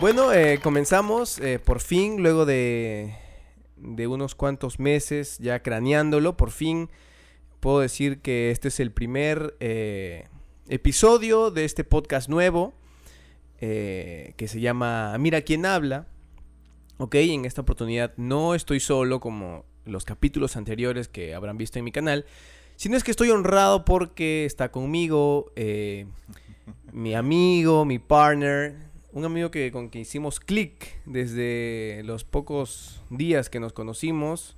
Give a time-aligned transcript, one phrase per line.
[0.00, 3.16] Bueno, eh, comenzamos eh, por fin, luego de,
[3.76, 6.88] de unos cuantos meses ya craneándolo, por fin
[7.58, 10.28] puedo decir que este es el primer eh,
[10.68, 12.74] episodio de este podcast nuevo
[13.60, 16.06] eh, que se llama Mira quién habla.
[16.98, 21.84] Ok, en esta oportunidad no estoy solo como los capítulos anteriores que habrán visto en
[21.84, 22.24] mi canal,
[22.76, 26.06] sino es que estoy honrado porque está conmigo eh,
[26.92, 33.48] mi amigo, mi partner, un amigo que con quien hicimos clic desde los pocos días
[33.50, 34.56] que nos conocimos.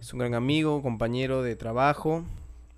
[0.00, 2.24] Es un gran amigo, compañero de trabajo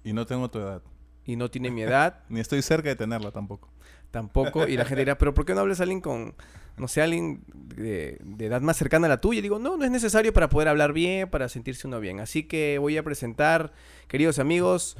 [0.03, 0.83] Y no tengo tu edad.
[1.25, 3.69] y no tiene mi edad Ni estoy cerca de tenerla tampoco.
[4.11, 4.67] tampoco.
[4.67, 6.35] Y la gente dirá, pero ¿por qué no hablas a alguien con,
[6.77, 9.39] no sé, alguien de, de edad más cercana a la tuya?
[9.39, 12.19] Y digo, no, no es necesario para poder hablar bien, para sentirse uno bien.
[12.19, 13.73] Así que voy a presentar,
[14.09, 14.97] queridos amigos,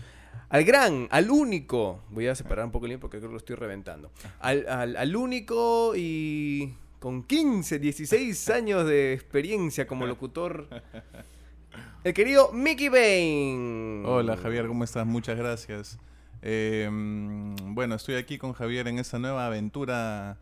[0.49, 3.39] al gran, al único, voy a separar un poco el link porque creo que lo
[3.39, 10.69] estoy reventando, al, al, al único y con 15, 16 años de experiencia como locutor,
[12.05, 14.05] el querido Mickey Bain.
[14.07, 15.07] Hola Javier, ¿cómo estás?
[15.07, 15.99] Muchas gracias.
[16.43, 20.39] Eh, mm, bueno, estoy aquí con Javier en esta nueva aventura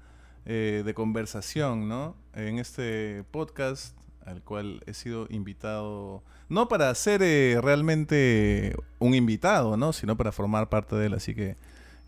[0.46, 2.16] eh, de conversación, ¿no?
[2.34, 9.76] En este podcast al cual he sido invitado, no para ser eh, realmente un invitado,
[9.76, 9.92] ¿no?
[9.94, 11.14] Sino para formar parte de él.
[11.14, 11.56] Así que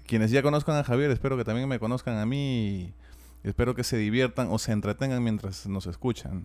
[0.05, 2.93] quienes ya conozcan a Javier, espero que también me conozcan a mí
[3.45, 6.45] y espero que se diviertan o se entretengan mientras nos escuchan.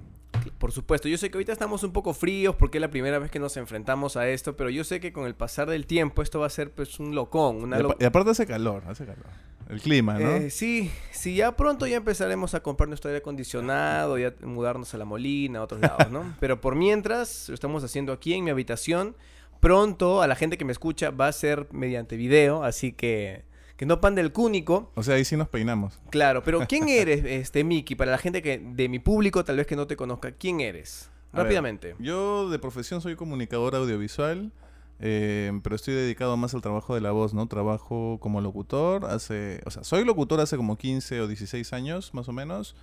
[0.59, 3.29] Por supuesto, yo sé que ahorita estamos un poco fríos porque es la primera vez
[3.31, 6.39] que nos enfrentamos a esto, pero yo sé que con el pasar del tiempo esto
[6.39, 9.25] va a ser pues un locón, una lo- y aparte hace calor, hace calor.
[9.69, 10.29] El clima, ¿no?
[10.35, 14.97] Eh, sí, sí, ya pronto ya empezaremos a comprar nuestro aire acondicionado, ya mudarnos a
[14.97, 16.35] la Molina, a otros lados, ¿no?
[16.39, 19.15] Pero por mientras, lo estamos haciendo aquí en mi habitación.
[19.59, 23.43] Pronto a la gente que me escucha va a ser mediante video, así que
[23.77, 24.91] que no pan del cúnico.
[24.95, 25.99] O sea, ahí sí nos peinamos.
[26.09, 27.95] Claro, pero ¿quién eres, este Miki?
[27.95, 31.09] Para la gente que de mi público tal vez que no te conozca, ¿quién eres?
[31.31, 31.95] A ver, Rápidamente.
[31.99, 34.51] yo de profesión soy comunicador audiovisual,
[34.99, 37.47] eh, pero estoy dedicado más al trabajo de la voz, ¿no?
[37.47, 42.27] Trabajo como locutor hace, o sea, soy locutor hace como 15 o 16 años, más
[42.27, 42.75] o menos.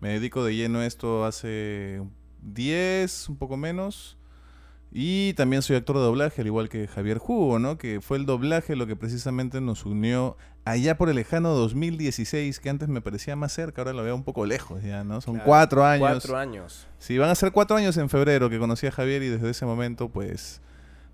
[0.00, 2.02] Me dedico de lleno a esto hace
[2.42, 4.18] 10, un poco menos.
[4.94, 7.78] Y también soy actor de doblaje, al igual que Javier Jugo, ¿no?
[7.78, 10.36] Que fue el doblaje lo que precisamente nos unió
[10.66, 14.22] allá por el lejano 2016, que antes me parecía más cerca, ahora lo veo un
[14.22, 15.22] poco lejos ya, ¿no?
[15.22, 16.08] Son Claro, cuatro años.
[16.10, 16.86] Cuatro años.
[16.98, 19.64] Sí, van a ser cuatro años en febrero que conocí a Javier y desde ese
[19.64, 20.60] momento, pues,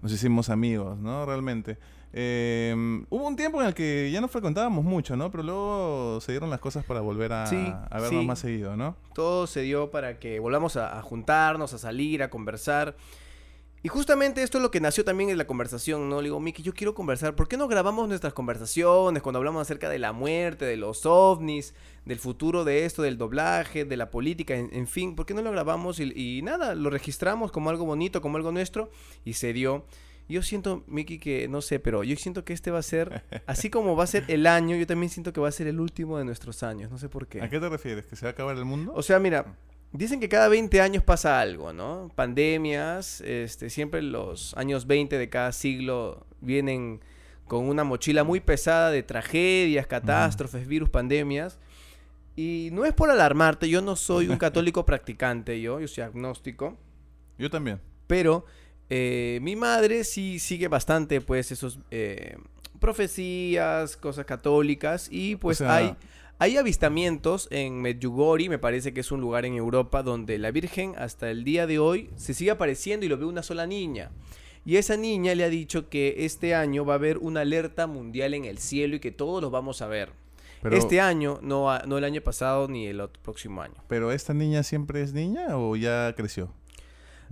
[0.03, 1.25] nos hicimos amigos, ¿no?
[1.25, 1.78] Realmente.
[2.12, 2.75] Eh,
[3.11, 5.31] hubo un tiempo en el que ya nos frecuentábamos mucho, ¿no?
[5.31, 8.27] Pero luego se dieron las cosas para volver a, Sí, a vernos sí.
[8.27, 8.97] más seguido, ¿no?
[9.15, 12.97] Todo se dio para que volvamos a, a juntarnos, a salir, a conversar.
[13.83, 16.21] Y justamente esto es lo que nació también en la conversación, ¿no?
[16.21, 17.37] Le digo, Miki, yo quiero conversar.
[17.37, 21.75] ¿Por qué no grabamos nuestras conversaciones cuando hablamos acerca de la muerte, de los ovnis,
[22.05, 25.15] del futuro de esto, del doblaje, de la política, en, en fin?
[25.15, 28.50] ¿Por qué no lo grabamos y, y nada, lo registramos como algo bonito, como algo
[28.50, 28.91] nuestro?
[29.25, 29.84] Y se dio.
[30.28, 33.71] Yo siento, Miki, que no sé, pero yo siento que este va a ser, así
[33.71, 36.19] como va a ser el año, yo también siento que va a ser el último
[36.19, 36.91] de nuestros años.
[36.91, 37.41] No sé por qué.
[37.41, 38.05] ¿A qué te refieres?
[38.05, 38.93] ¿Que se va a acabar el mundo?
[38.94, 39.56] O sea, mira,
[39.93, 42.10] dicen que cada 20 años pasa algo, ¿no?
[42.15, 47.00] Pandemias, este, siempre los años 20 de cada siglo vienen
[47.47, 51.59] con una mochila muy pesada de tragedias, catástrofes, virus, pandemias.
[52.37, 56.76] Y no es por alarmarte, yo no soy un católico practicante, yo, yo soy agnóstico,
[57.38, 57.81] Yo también.
[58.06, 58.44] pero
[58.91, 62.37] eh, mi madre sí sigue bastante, pues, esos eh,
[62.78, 65.97] profecías, cosas católicas, y pues sea- hay...
[66.41, 70.94] Hay avistamientos en Medjugorje, me parece que es un lugar en Europa donde la Virgen
[70.97, 74.12] hasta el día de hoy se sigue apareciendo y lo ve una sola niña.
[74.65, 78.34] Y esa niña le ha dicho que este año va a haber una alerta mundial
[78.34, 80.12] en el cielo y que todos los vamos a ver.
[80.62, 83.75] Pero, Este año, no, no el año pasado ni el otro próximo año.
[83.88, 86.53] ¿Pero esta niña siempre es niña o ya creció?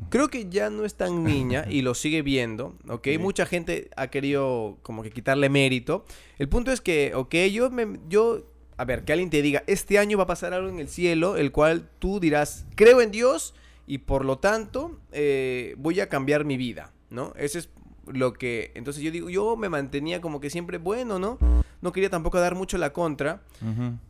[0.09, 3.07] Creo que ya no es tan niña y lo sigue viendo, ¿ok?
[3.15, 3.21] Ok.
[3.21, 6.05] Mucha gente ha querido como que quitarle mérito.
[6.39, 8.45] El punto es que, ok, yo, me, yo,
[8.77, 11.37] a ver, que alguien te diga, este año va a pasar algo en el cielo,
[11.37, 13.55] el cual tú dirás, creo en Dios
[13.87, 17.33] y por lo tanto eh, voy a cambiar mi vida, ¿no?
[17.37, 17.71] Ese es
[18.07, 21.39] lo que, entonces yo digo, yo me mantenía como que siempre bueno, ¿no?
[21.81, 23.43] No quería tampoco dar mucho la contra.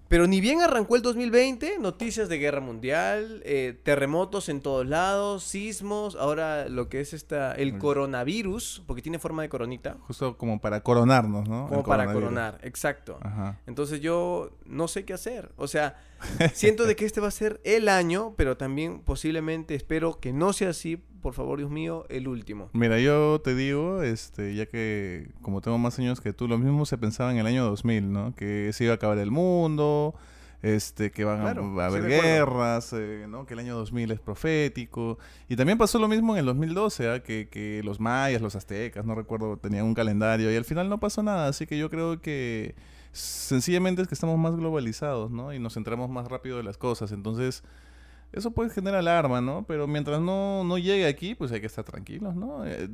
[0.09, 5.43] Pero ni bien arrancó el 2020, noticias de guerra mundial, eh, terremotos en todos lados,
[5.43, 10.61] sismos, ahora lo que es esta, el coronavirus, porque tiene forma de coronita, Justo como
[10.61, 11.67] para coronarnos, ¿no?
[11.69, 13.19] como para coronar, exacto.
[13.21, 13.59] Ajá.
[13.67, 15.97] Entonces yo no sé qué hacer, o sea,
[16.55, 20.53] siento de que este va a ser el año, pero también posiblemente espero que no
[20.53, 22.71] sea así, por favor Dios mío, el último.
[22.73, 26.87] Mira, yo te digo, este, ya que como tengo más años que tú, lo mismo
[26.87, 28.35] se pensaba en el año 2000, ¿no?
[28.37, 29.96] Que se iba a acabar el mundo,
[30.63, 33.47] este, que van Claro, a, sí haber guerras, eh, ¿no?
[33.47, 35.19] que el año 2000 es profético.
[35.49, 37.23] Y también pasó lo mismo en el 2012, ¿ah?
[37.23, 40.99] que, que los mayas, los aztecas, no recuerdo, tenían un calendario y al final no
[40.99, 41.49] pasó nada.
[41.49, 42.75] Así que yo creo que
[43.13, 45.53] sencillamente es que estamos más globalizados, ¿no?
[45.53, 47.13] Y nos enteramos más rápido de las cosas.
[47.13, 47.63] Entonces,
[48.33, 49.65] eso puede generar alarma, ¿no?
[49.67, 52.67] Pero mientras no, no llegue aquí, pues hay que estar tranquilos, ¿no?
[52.67, 52.89] Eh,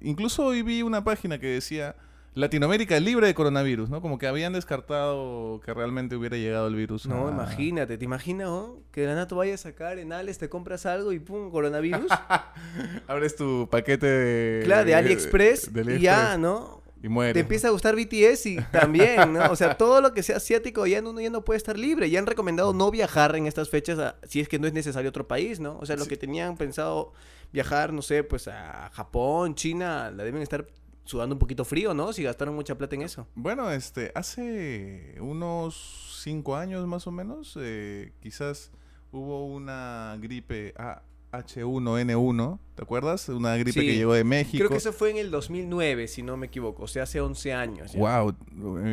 [0.00, 1.96] incluso hoy vi una página que decía
[2.36, 4.02] Latinoamérica libre de coronavirus, ¿no?
[4.02, 7.06] Como que habían descartado que realmente hubiera llegado el virus.
[7.06, 8.82] No, a- imagínate, ¿te imaginas, oh?
[8.92, 11.50] Que de la nada tú vayas a sacar en Alex, te compras algo y pum,
[11.50, 12.10] coronavirus.
[13.08, 14.64] Abres tu paquete de...
[14.64, 16.82] claro, de AliExpress de y ya, ¿no?
[17.02, 17.34] Y mueres.
[17.34, 19.50] Te empieza a gustar BTS y también, ¿no?
[19.50, 22.10] O sea, todo lo que sea asiático ya uno ya no puede estar libre.
[22.10, 25.08] Ya han recomendado no viajar en estas fechas a- si es que no es necesario
[25.08, 25.78] otro país, ¿no?
[25.78, 26.10] O sea, los Sí.
[26.10, 27.12] que tenían pensado
[27.52, 30.66] viajar, no sé, pues a Japón, China, la deben estar
[31.06, 32.12] sudando un poquito frío, ¿no?
[32.12, 33.26] Si gastaron mucha plata en eso.
[33.34, 38.70] Bueno, este, hace unos cinco años más o menos, eh, quizás
[39.12, 41.00] hubo una gripe A-
[41.32, 43.28] H1N1, ¿te acuerdas?
[43.28, 43.86] Una gripe Sí.
[43.86, 44.58] que llegó de México.
[44.58, 46.84] Creo que eso fue en el 2009, si no me equivoco.
[46.84, 47.92] O sea, hace 11 años.
[47.92, 48.00] ya.
[48.00, 48.34] Wow,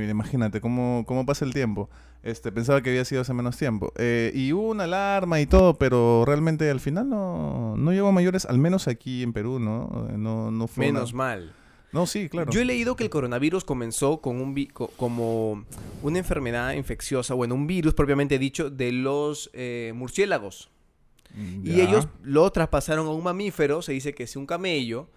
[0.10, 1.90] imagínate cómo, cómo pasa el tiempo.
[2.22, 3.92] Este, pensaba que había sido hace menos tiempo.
[3.98, 8.12] Eh, y hubo una alarma y todo, pero realmente al final no, no llegó a
[8.14, 10.08] mayores, al menos aquí en Perú, ¿no?
[10.10, 11.54] Eh, No, no fue una- Menos mal.
[11.94, 12.52] No, sí, claro.
[12.52, 15.64] Yo he leído que el coronavirus comenzó con un vi- co- como
[16.02, 20.70] una enfermedad infecciosa, bueno, un virus propiamente dicho, de los eh, murciélagos.
[21.36, 25.08] Mm, Y ellos lo traspasaron a un mamífero, se dice que es un camello,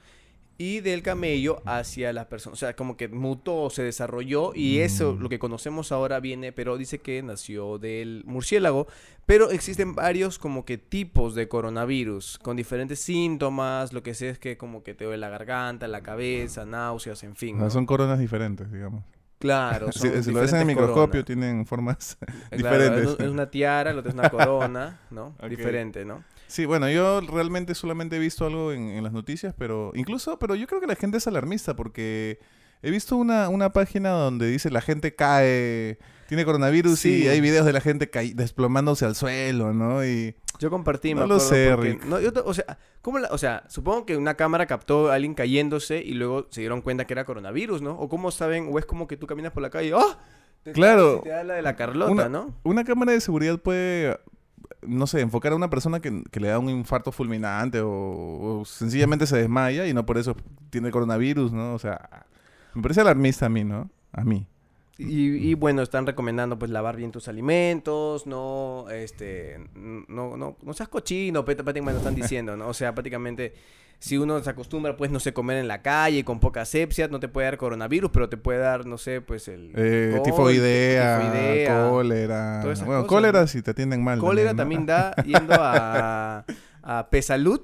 [0.58, 2.54] y del camello hacia la persona.
[2.54, 5.20] O sea, como que mutó, se desarrolló, y eso, Mm.
[5.22, 8.86] lo que conocemos ahora viene, pero dice que nació del murciélago.
[9.26, 14.38] Pero existen varios como que tipos de coronavirus, con diferentes síntomas, lo que sé es
[14.38, 17.70] que como que te duele la garganta, la cabeza, náuseas, en fin.
[17.70, 19.04] Son coronas diferentes, digamos.
[19.38, 22.16] Claro, Si, son si lo ves en el microscopio, tienen formas
[22.50, 23.10] Eh, claro, diferentes.
[23.12, 25.34] es un- es una tiara, lo otro es una corona, ¿no?
[25.50, 26.24] Diferente, ¿no?
[26.48, 30.54] Sí, bueno, yo realmente solamente he visto algo en, en las noticias, pero incluso, pero
[30.54, 32.38] yo creo que la gente es alarmista porque
[32.82, 35.98] he visto una, una página donde dice la gente cae,
[36.28, 37.24] tiene coronavirus Sí.
[37.24, 40.04] y hay videos de la gente desplomándose al suelo, ¿no?
[40.04, 42.04] Y Yo compartí, me No lo acuerdo, sé, porque- Rick.
[42.04, 45.34] no, yo o sea, ¿cómo la- o sea, supongo que una cámara captó a alguien
[45.34, 47.92] cayéndose y luego se dieron cuenta que era coronavirus, ¿no?
[47.98, 50.18] O cómo saben, o es como que tú caminas por la calle, ¡ah!
[50.62, 51.20] Te- Claro.
[51.22, 52.54] Te da la de la Carlota, Una- ¿no?
[52.64, 54.18] una cámara de seguridad puede,
[54.86, 59.26] no sé, enfocar a una persona que, que le da un infarto fulminante o, sencillamente
[59.26, 60.36] se desmaya y no por eso
[60.70, 61.74] tiene coronavirus, ¿no?
[61.74, 62.26] O sea,
[62.74, 63.90] me parece alarmista a mí, ¿no?
[64.12, 64.46] A mí.
[64.98, 70.88] Y, bueno, están recomendando pues lavar bien tus alimentos, no, este, no, no, no seas
[70.88, 72.68] cochino, prácticamente lo están diciendo, ¿no?
[72.68, 73.52] O sea, prácticamente
[73.98, 77.18] si uno se acostumbra pues no sé, comer en la calle con poca asepsia, no
[77.20, 81.18] te puede dar coronavirus, pero te puede dar, no sé, pues el Eh, col- tifoidea,
[81.20, 81.88] tifoidea.
[81.90, 82.60] cólera.
[82.62, 84.18] Bueno, cosas, cólera si te atienden mal.
[84.18, 84.56] Cólera ¿no?
[84.56, 86.44] también da yendo a,
[86.82, 87.60] a Pesalud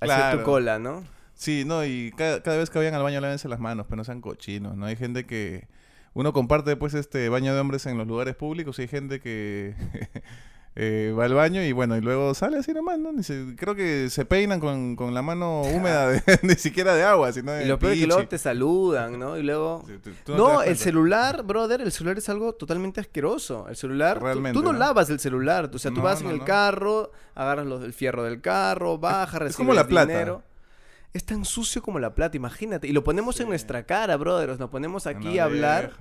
[0.00, 1.04] a hacer tu cola, ¿no?
[1.34, 4.04] Sí, no, y cada, cada vez que vayan al baño lávense las manos, pero no
[4.04, 4.86] sean cochinos, ¿no?
[4.86, 5.66] Hay gente que...
[6.12, 9.74] Uno comparte pues este baño de hombres en los lugares públicos y hay gente que
[10.76, 13.12] eh, va al baño y bueno, y luego sale así nomás, ¿no?
[13.12, 17.02] Ni se- creo que se peinan con, con la mano húmeda, de- ni siquiera de
[17.02, 19.36] agua, sino de Y lo peor es que luego te saludan, ¿no?
[19.36, 19.82] Y luego...
[19.86, 23.66] Sí, tú- tú te No, el celular, brother, el celular es algo totalmente asqueroso.
[23.68, 24.78] El celular, tú- Realmente, tú, no, ¿no?
[24.78, 25.68] lavas el celular.
[25.74, 29.42] O sea, tú No, vas en el carro, agarras los- el fierro del carro, bajas,
[29.50, 30.12] es como recibes la plata.
[30.12, 30.42] dinero.
[31.12, 32.86] Es tan sucio como la plata, imagínate.
[32.86, 34.56] Y lo ponemos en nuestra cara, brother.
[34.58, 35.92] Nos ponemos aquí a hablar.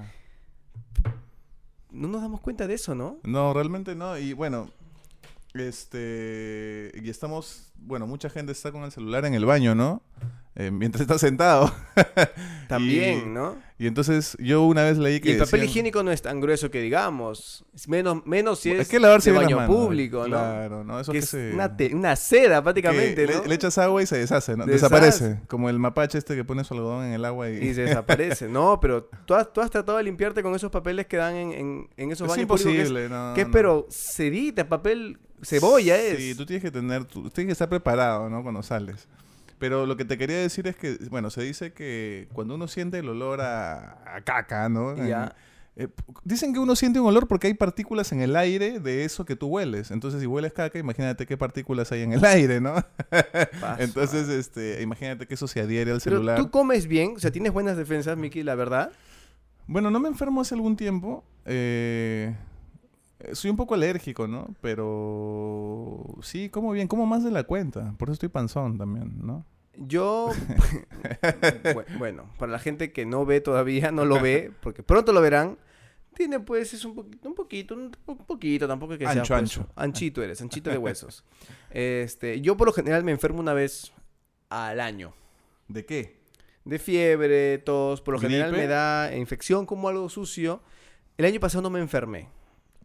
[1.92, 3.18] No nos damos cuenta de eso, ¿no?
[3.24, 4.18] No, realmente no.
[4.18, 4.70] Y bueno,
[5.54, 6.92] este.
[6.96, 7.72] Y estamos.
[7.78, 10.02] Bueno, mucha gente está con el celular en el baño, ¿no?
[10.56, 11.72] Eh, mientras está sentado.
[12.68, 13.56] También, Y- ¿no?
[13.82, 15.32] Y entonces yo una vez leí Y que.
[15.32, 17.64] el papel decían- higiénico no es tan grueso que digamos.
[17.74, 19.74] Es menos, menos si es, Es que lavarse de baño manos.
[19.74, 20.28] público, ¿no?
[20.28, 21.00] Claro, ¿no?
[21.00, 23.42] Eso que que es se- una, te- una seda prácticamente, ¿no?
[23.44, 24.66] le, le echas agua y se deshace, ¿no?
[24.66, 24.74] Deshace.
[24.74, 25.40] Desaparece.
[25.48, 27.56] Como el mapache este que pone su algodón en el agua y.
[27.70, 28.50] Y se desaparece.
[28.50, 31.52] No, pero tú has, tú has tratado de limpiarte con esos papeles que dan en,
[31.54, 33.34] en, en esos es baños públicos, que es- imposible, no.
[33.34, 33.54] Que es, no.
[33.54, 36.18] pero sedita, papel cebolla es.
[36.18, 38.44] Sí, tú tienes que tener, tú tienes que estar preparado, ¿no?
[38.44, 39.08] Cuando sales.
[39.60, 43.00] Pero lo que te quería decir es que, bueno, se dice que cuando uno siente
[43.00, 44.96] el olor a, a caca, ¿no?
[45.06, 45.36] Ya.
[45.76, 45.88] Eh,
[46.26, 49.36] dicen que uno siente un olor porque hay partículas en el aire de eso que
[49.38, 49.92] tú hueles.
[49.92, 52.76] Entonces, si hueles caca, imagínate qué partículas hay en el aire, ¿no?
[53.78, 56.38] Entonces, este, imagínate que eso se adhiere al Pero celular.
[56.38, 58.92] tú comes bien, o sea, tienes buenas defensas, Miki, la verdad.
[59.68, 61.24] Bueno, no me enfermo hace algún tiempo.
[61.46, 62.36] eh,
[63.34, 64.48] soy un poco alérgico, ¿no?
[64.62, 67.94] Pero sí, como bien, como más de la cuenta.
[67.98, 69.46] Por eso estoy panzón también, ¿no?
[69.78, 70.30] Yo,
[71.64, 75.22] Bu- bueno, para la gente que no ve todavía, no lo ve, porque pronto lo
[75.22, 75.58] verán,
[76.16, 79.34] Tiene pues, es un poquito, un poquito, un po- poquito, tampoco es que sea Ancho,
[79.36, 79.68] pues, ancho.
[79.76, 81.24] Anchito eres, anchito de huesos.
[81.72, 83.94] Este, yo por lo general me enfermo una vez
[84.50, 85.14] al año.
[85.68, 86.18] ¿De qué?
[86.66, 88.64] De fiebre, tos, por lo general ¿Gripe?
[88.66, 90.62] me da infección como algo sucio.
[91.18, 92.28] El año pasado no me enfermé.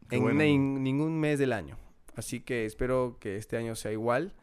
[0.09, 0.41] Qué en bueno.
[0.41, 1.77] ningún mes del año.
[2.17, 4.35] Así que espero que este año sea igual.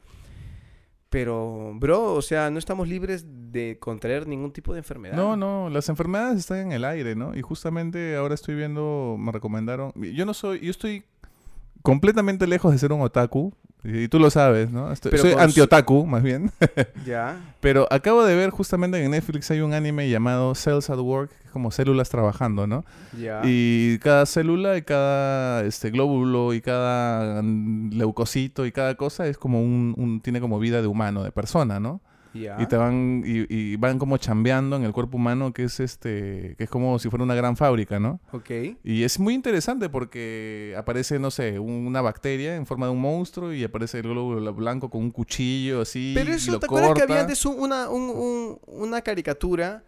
[1.09, 5.13] Pero, bro, o sea, no estamos libres de contraer ningún tipo de enfermedad.
[5.13, 7.35] No, no, las enfermedades están en el aire, ¿no?
[7.35, 11.03] Y justamente ahora estoy viendo, me recomendaron, yo no soy, yo estoy
[11.81, 13.53] completamente lejos de ser un otaku,
[13.83, 14.91] y tú lo sabes, ¿no?
[14.91, 16.51] Estoy- soy anti-otaku, más bien.
[17.05, 17.37] Ya.
[17.61, 21.45] Pero acabo de ver justamente en Netflix hay un anime llamado Cells at Work, que
[21.45, 22.83] es como células trabajando, ¿no?
[23.19, 23.41] Ya.
[23.43, 29.61] Y cada célula y cada este glóbulo y cada leucocito y cada cosa es como
[29.61, 32.01] un, un- tiene como vida de humano, de persona, ¿no?
[32.33, 36.55] Y te van y, y van como chambeando en el cuerpo humano que es este
[36.57, 38.19] que es como si fuera una gran fábrica, ¿no?
[38.31, 38.49] Ok.
[38.83, 43.01] Y es muy interesante porque aparece, no sé, un- una bacteria en forma de un
[43.01, 46.65] monstruo y aparece el glóbulo blanco con un cuchillo así Pero y eso, lo ¿te
[46.67, 49.83] acuerdas que había antes un- una, un- un- una caricatura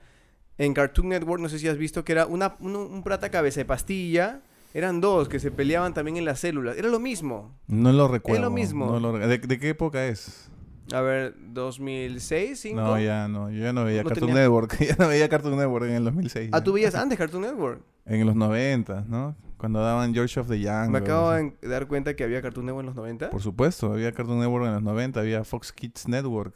[0.58, 1.42] en Cartoon Network?
[1.42, 4.42] No sé si has visto que era una, un, un prata cabeza de pastilla.
[4.76, 6.76] Eran dos que se peleaban también en las células.
[6.78, 7.52] Era lo mismo.
[7.68, 8.50] No lo recuerdo.
[8.50, 8.88] mismo.
[8.88, 10.50] no lo ¿De, de qué época es?
[10.92, 12.82] A ver, 2006, 5.
[12.82, 13.50] No, ya no.
[13.50, 14.78] Yo ya no veía No Cartoon tenía- Network.
[14.86, 16.50] ya no veía Cartoon Network en el 2006.
[16.52, 16.63] Ah, ya.
[16.63, 17.82] tú veías antes Cartoon Network.
[18.06, 19.36] En los 90, ¿no?
[19.58, 20.90] Cuando daban George of the Young.
[20.90, 23.30] Me acabo de dar cuenta que había Cartoon Network en los 90.
[23.30, 26.56] Por supuesto, había Cartoon Network en los 90, había Fox Kids Network.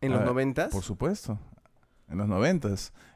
[0.00, 0.68] en a los ver, 90.
[0.70, 1.38] Por supuesto.
[2.08, 2.70] En los 90.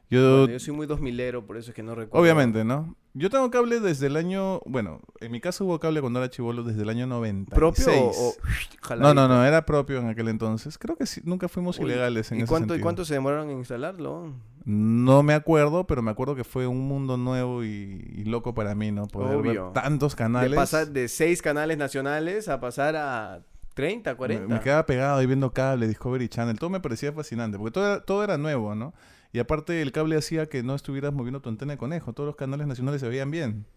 [0.09, 2.21] Yo, yo soy muy 2000ero, por eso es que no recuerdo.
[2.21, 2.95] obviamente, ¿no?
[3.13, 6.63] Yo tengo cable desde el año, bueno, en mi caso hubo cable cuando era chivolo
[6.63, 7.53] desde el año 90.
[7.55, 10.77] ¿Propio o, o No, no, no, era propio en aquel entonces.
[10.77, 12.83] Creo que sí, nunca fuimos Uy, ilegales en ¿Y ese cuánto, ¿Y sentido.
[12.85, 14.33] cuánto se demoraron en instalarlo?
[14.65, 17.67] No me acuerdo, pero me acuerdo que fue un mundo nuevo y,
[18.15, 19.07] y loco para mí, ¿no?
[19.07, 19.63] Poder Obvio.
[19.65, 20.51] ver tantos canales.
[20.51, 23.41] De pasar de 6 canales nacionales a pasar a
[23.73, 24.47] 30, 40.
[24.47, 27.85] Me, me quedaba pegado ahí viendo cable, Discovery Channel, todo me parecía fascinante, porque todo
[27.93, 28.93] era, todo era nuevo, ¿no?
[29.37, 32.35] Y aparte el cable hacía que no estuvieras moviendo tu antena de conejo, todos los
[32.35, 33.67] canales nacionales se veían bien.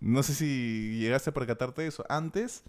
[0.00, 2.06] No sé si llegaste a percatarte de eso.
[2.08, 2.62] Antes,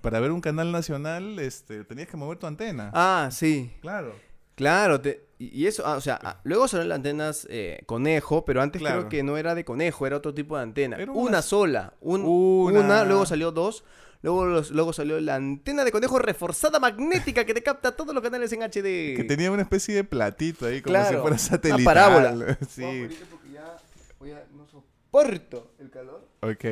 [0.00, 2.90] para ver un canal nacional, este, tenías que mover tu antena.
[2.94, 3.70] Ah, sí.
[3.80, 4.12] Claro.
[4.56, 8.60] Claro, te- y eso, ah, o sea, ah, luego salieron las antenas eh, conejo, pero
[8.60, 9.02] antes Claro.
[9.02, 10.96] creo que no era de conejo, era otro tipo de antena.
[10.96, 12.80] Era una, una- sola, un- Una.
[12.80, 13.04] una.
[13.04, 13.84] luego salió dos,
[14.22, 18.22] luego, los- luego salió la antena de conejo reforzada magnética que te capta todos los
[18.22, 19.14] canales en HD.
[19.16, 21.84] Que tenía una especie de platito ahí, como Claro, si fuera una satelital.
[21.84, 22.58] parábola.
[22.68, 22.82] sí.
[22.82, 23.76] Vamos, ahorita porque ya,
[24.18, 26.26] voy a- no soporto el calor.
[26.42, 26.64] Ok.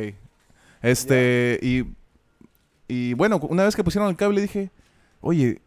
[0.82, 1.84] Este, y,
[2.88, 4.70] y bueno, una vez que pusieron el cable dije,
[5.20, 5.60] oye,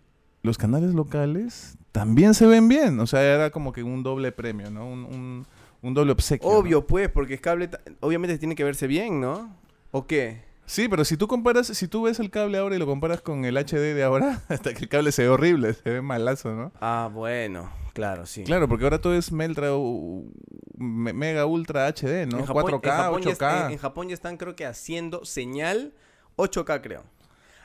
[0.44, 3.00] los canales locales también se ven bien.
[3.00, 4.88] O sea, era como que un doble premio, ¿no?
[4.88, 5.46] Un, un,
[5.82, 6.50] un doble obsequio.
[6.50, 6.58] ¿no?
[6.58, 7.70] Obvio, pues, porque es cable,
[8.00, 9.54] obviamente tiene que verse bien, ¿no?
[9.92, 10.42] ¿O qué?
[10.70, 13.44] Sí, pero si tú comparas, si tú ves el cable ahora y lo comparas con
[13.44, 16.72] el HD de ahora, hasta que el cable se ve horrible, se ve malazo, ¿no?
[16.80, 18.44] Ah, bueno, claro, sí.
[18.44, 19.70] Claro, porque ahora todo es Meltra,
[20.78, 22.38] me- Mega Ultra HD, ¿no?
[22.38, 23.32] En Japón- 4K, en Japón ya 8K.
[23.32, 25.94] está- en, en Japón ya están creo que haciendo señal
[26.36, 27.04] 8K creo.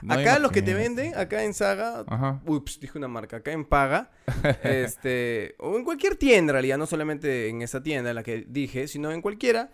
[0.01, 2.41] No, acá los que te venden, acá en Saga, Ajá.
[2.47, 4.11] ups, dije una marca, acá en Paga,
[4.63, 8.45] este, o en cualquier tienda en realidad, no solamente en esa tienda en la que
[8.49, 9.71] dije, sino en cualquiera,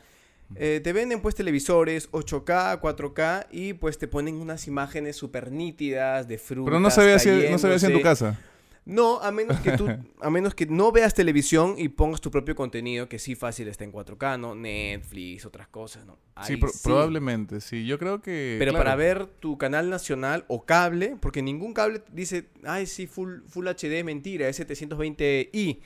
[0.57, 6.26] eh, te venden pues televisores 8K, 4K y pues te ponen unas imágenes súper nítidas
[6.28, 8.38] de frutas Pero no se ve así, no se ve así en tu casa.
[8.87, 9.87] No, a menos que tú,
[10.21, 13.85] a menos que no veas televisión y pongas tu propio contenido, que sí fácil está
[13.85, 14.54] en 4K, ¿no?
[14.54, 16.19] Netflix, otras cosas, ¿no?
[16.42, 17.87] Sí, probablemente, sí.
[17.87, 18.57] Yo creo que.
[18.59, 18.85] Pero claro.
[18.85, 23.69] para ver tu canal nacional o cable, porque ningún cable dice, ay, sí, full, full
[23.69, 25.80] HD, mentira, es 720i,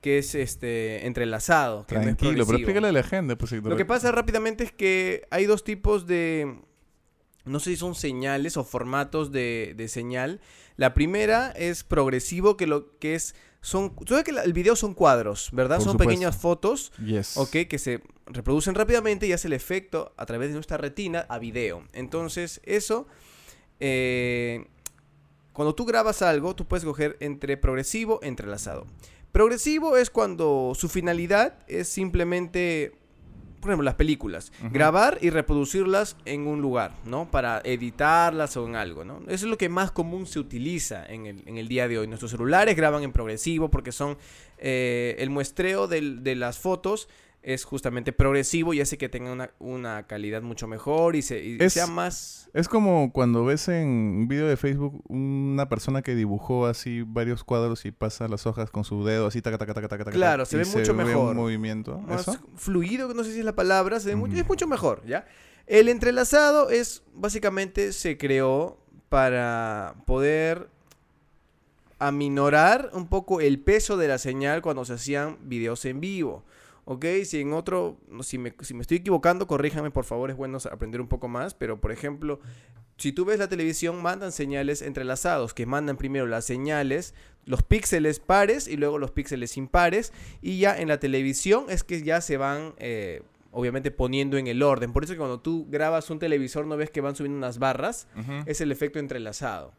[0.00, 1.86] que es este entrelazado.
[1.86, 3.36] que no es Tranquilo, pero explícale a la gente.
[3.36, 6.58] Pues, Lo que pasa rápidamente es que hay dos tipos de.
[7.44, 10.40] No sé si son señales o formatos de, de señal.
[10.76, 13.34] La primera es progresivo, que lo que es.
[13.62, 13.94] Son.
[13.94, 15.76] Tú sabes que la- el video son cuadros, ¿verdad?
[15.76, 16.08] Por son supuesto.
[16.10, 16.92] pequeñas fotos.
[17.04, 17.36] Yes.
[17.36, 21.38] Ok, que se reproducen rápidamente y hace el efecto a través de nuestra retina a
[21.38, 21.82] video.
[21.92, 23.06] Entonces, eso.
[23.80, 24.66] eh,
[25.52, 28.86] cuando tú grabas algo, tú puedes coger entre progresivo, entrelazado.
[29.32, 32.92] Progresivo es cuando su finalidad es simplemente,
[33.60, 37.30] por ejemplo, las películas, grabar y reproducirlas en un lugar, ¿no?
[37.30, 39.20] Para editarlas o en algo, ¿no?
[39.28, 42.08] Eso es lo que más común se utiliza en el, en el día de hoy.
[42.08, 44.18] Nuestros celulares graban en progresivo porque son
[44.58, 47.08] eh, el muestreo de las fotos
[47.42, 51.56] es justamente progresivo y hace que tenga una, una calidad mucho mejor y, se, y
[51.58, 52.50] Es- sea más...
[52.52, 57.44] Es como cuando ves en un video de Facebook una persona que dibujó así varios
[57.44, 60.44] cuadros y pasa las hojas con su dedo así taca taca taca taca taca, Claro,
[60.44, 61.30] se ve mucho mejor.
[61.30, 61.98] un movimiento.
[62.00, 62.38] más ¿Eso?
[62.56, 65.26] fluido, no sé si es la palabra, se ve mucho- es mucho mejor, ¿ya?
[65.66, 68.78] El entrelazado es, básicamente, se creó
[69.08, 70.68] para poder
[71.98, 76.42] aminorar un poco el peso de la señal cuando se hacían videos en vivo.
[76.84, 77.04] ¿Ok?
[77.24, 81.00] Si en otro, si me, si me estoy equivocando, corríjame por favor, es bueno aprender
[81.00, 82.40] un poco más, pero por ejemplo,
[82.96, 87.14] si tú ves la televisión, mandan señales entrelazados, que mandan primero las señales,
[87.46, 92.02] los píxeles pares y luego los píxeles impares, y ya en la televisión es que
[92.02, 93.22] ya se van, eh,
[93.52, 94.92] obviamente, poniendo en el orden.
[94.92, 98.06] Por eso que cuando tú grabas un televisor no ves que van subiendo unas barras,
[98.46, 99.72] es el efecto entrelazado.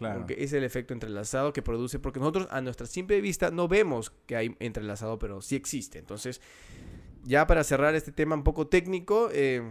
[0.00, 0.22] Claro.
[0.22, 4.10] Ok, Es el efecto entrelazado que produce, porque nosotros a nuestra simple vista no vemos
[4.26, 5.98] que hay entrelazado, pero sí existe.
[5.98, 6.40] Entonces,
[7.24, 9.62] ya para cerrar este tema un poco técnico, eh,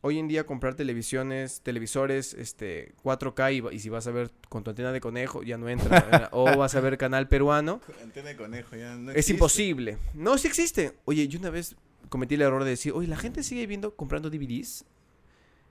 [0.00, 4.70] hoy en día comprar televisiones, televisores este, 4K y, si vas a ver con tu
[4.70, 8.76] antena de conejo ya no entra, o vas a ver canal peruano, Antena de conejo
[8.76, 9.32] ya no es existe.
[9.32, 9.98] imposible.
[10.14, 10.94] No, sí existe.
[11.04, 11.76] Oye, yo una vez
[12.08, 14.84] cometí el error de decir, oye, la gente sigue viendo, comprando DVDs.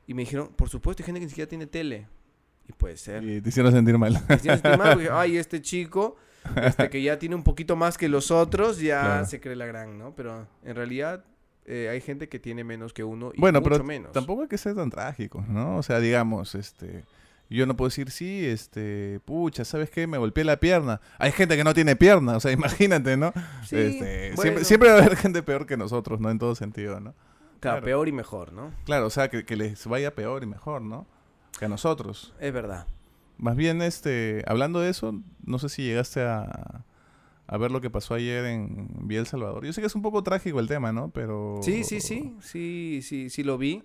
[0.09, 2.07] Y me dijeron, por supuesto, hay gente que ni siquiera tiene tele.
[2.69, 3.23] Y puede ser.
[3.23, 4.13] Y te hicieron sentir mal.
[4.27, 6.15] Me hicieron sentir mal, porque, ay, este chico,
[6.61, 9.25] este que ya tiene un poquito más que los otros, ya Claro.
[9.25, 10.13] se cree la gran, ¿no?
[10.15, 11.23] Pero en realidad
[11.65, 14.11] eh, hay gente que tiene menos que uno y bueno, mucho pero menos.
[14.13, 15.77] tampoco hay que ser tan trágico, ¿no?
[15.77, 17.03] O sea, digamos, este...
[17.49, 20.05] Yo no puedo decir, sí, este, pucha, ¿sabes qué?
[20.05, 20.99] Me golpeé la pierna.
[21.17, 23.31] Hay gente que no tiene pierna, o sea, imagínate, ¿no?
[23.65, 24.41] Sí, Este, bueno.
[24.41, 26.29] siempre, siempre va a haber gente peor que nosotros, ¿no?
[26.29, 27.13] En todo sentido, ¿no?
[27.13, 27.85] Claro, claro.
[27.85, 28.71] peor y mejor, ¿no?
[28.83, 31.07] Claro, o sea, que, que les vaya peor y mejor, ¿no?
[31.57, 32.33] Que a nosotros.
[32.39, 32.87] Es verdad.
[33.37, 36.85] Más bien, este, hablando de eso, no sé si llegaste a,
[37.47, 39.65] a ver lo que pasó ayer en Vía El Salvador.
[39.65, 41.09] Yo sé que es un poco trágico el tema, ¿no?
[41.11, 41.59] Pero...
[41.61, 43.83] Sí, sí, sí, sí, sí, sí lo vi.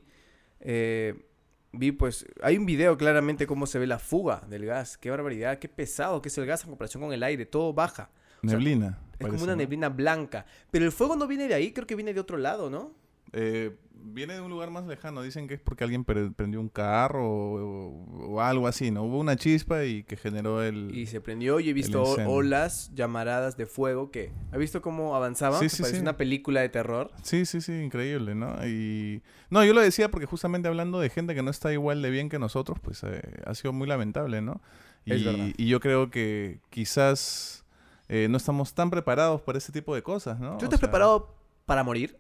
[0.61, 1.27] Eh,
[1.73, 4.99] vi, pues, hay un video claramente cómo se ve la fuga del gas.
[4.99, 8.11] Qué barbaridad, qué pesado que es el gas en comparación con el aire, todo baja.
[8.43, 8.99] sea, Neblina.
[9.13, 10.45] Es parece, como una neblina blanca.
[10.71, 13.02] Pero el fuego no viene de ahí, creo que viene de otro lado, ¿no?
[13.33, 15.23] Eh, viene de un lugar más lejano.
[15.23, 19.05] Dicen que es porque alguien pre- prendió un carro o, o algo así, ¿no?
[19.05, 20.91] Hubo una chispa y que generó el...
[20.93, 24.33] Y se prendió y he visto olas llamaradas de fuego que...
[24.51, 25.61] ¿Ha visto cómo avanzaban?
[25.61, 26.03] Sí, parece sí.
[26.03, 27.13] una película de terror.
[27.23, 28.67] Sí, sí, sí, increíble, ¿no?
[28.67, 29.23] Y...
[29.51, 32.29] No, yo lo decía porque justamente hablando de gente que no está igual de bien
[32.29, 34.61] que nosotros, pues eh, ha sido muy lamentable, ¿no?
[35.05, 35.47] Y, Es verdad.
[35.57, 37.65] y yo creo que quizás
[38.09, 40.59] eh, no estamos tan preparados para ese tipo de cosas, ¿no?
[40.59, 41.35] ¿Tú O estás sea, preparado
[41.67, 42.19] para morir?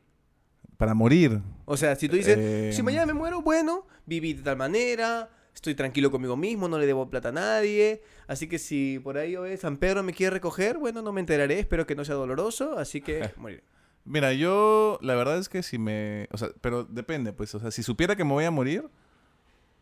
[0.82, 1.40] Para morir.
[1.64, 5.30] O sea, si tú dices, Eh, si mañana me muero, bueno, viví de tal manera,
[5.54, 8.02] estoy tranquilo conmigo mismo, no le debo plata a nadie.
[8.26, 11.60] Así que si por ahí oye, San Pedro me quiere recoger, bueno, no me enteraré,
[11.60, 13.62] espero que no sea doloroso, así que moriré.
[14.04, 16.26] Mira, yo la verdad es que si me...
[16.32, 18.90] O sea, pero depende, pues, o sea, si supiera que me voy a morir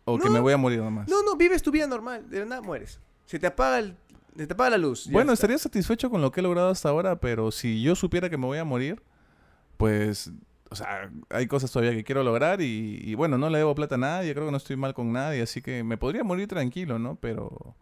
[0.04, 1.08] o que me voy a morir nomás.
[1.08, 3.00] No, no, vives tu vida normal, de nada mueres.
[3.24, 3.96] Se te apaga, el,
[4.36, 5.08] se te apaga la luz.
[5.10, 8.36] Bueno, estaría satisfecho con lo que he logrado hasta ahora, pero si yo supiera que
[8.36, 9.02] me voy a morir,
[9.78, 10.30] pues,
[10.70, 13.98] o sea, hay cosas todavía que quiero lograr y, bueno, no le debo plata a
[13.98, 17.16] nadie, creo que no estoy mal con nadie, así que me podría morir tranquilo, ¿no?
[17.16, 17.74] Pero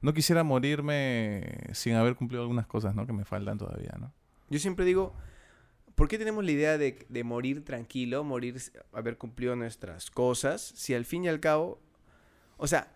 [0.00, 3.04] no quisiera morirme sin haber cumplido algunas cosas, ¿no?
[3.04, 4.12] Que me faltan todavía, ¿no?
[4.48, 5.12] Yo siempre digo,
[5.96, 8.56] ¿por qué tenemos la idea de, de morir tranquilo, morir
[8.92, 11.80] haber cumplido nuestras cosas, si al fin y al cabo,
[12.58, 12.92] o sea,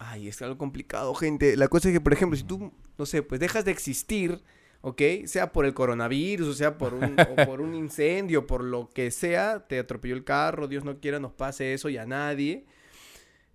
[0.00, 1.56] ay, es algo complicado, gente.
[1.56, 4.42] La cosa es que, por ejemplo, si tú, no sé, pues dejas de existir,
[4.82, 5.02] ¿ok?
[5.26, 9.10] Sea por el coronavirus, o sea por un, o por un incendio, por lo que
[9.10, 12.64] sea, te atropelló el carro, Dios no quiera nos pase eso y a nadie.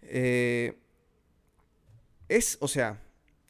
[0.03, 0.77] Eh,
[2.29, 3.01] es, o sea,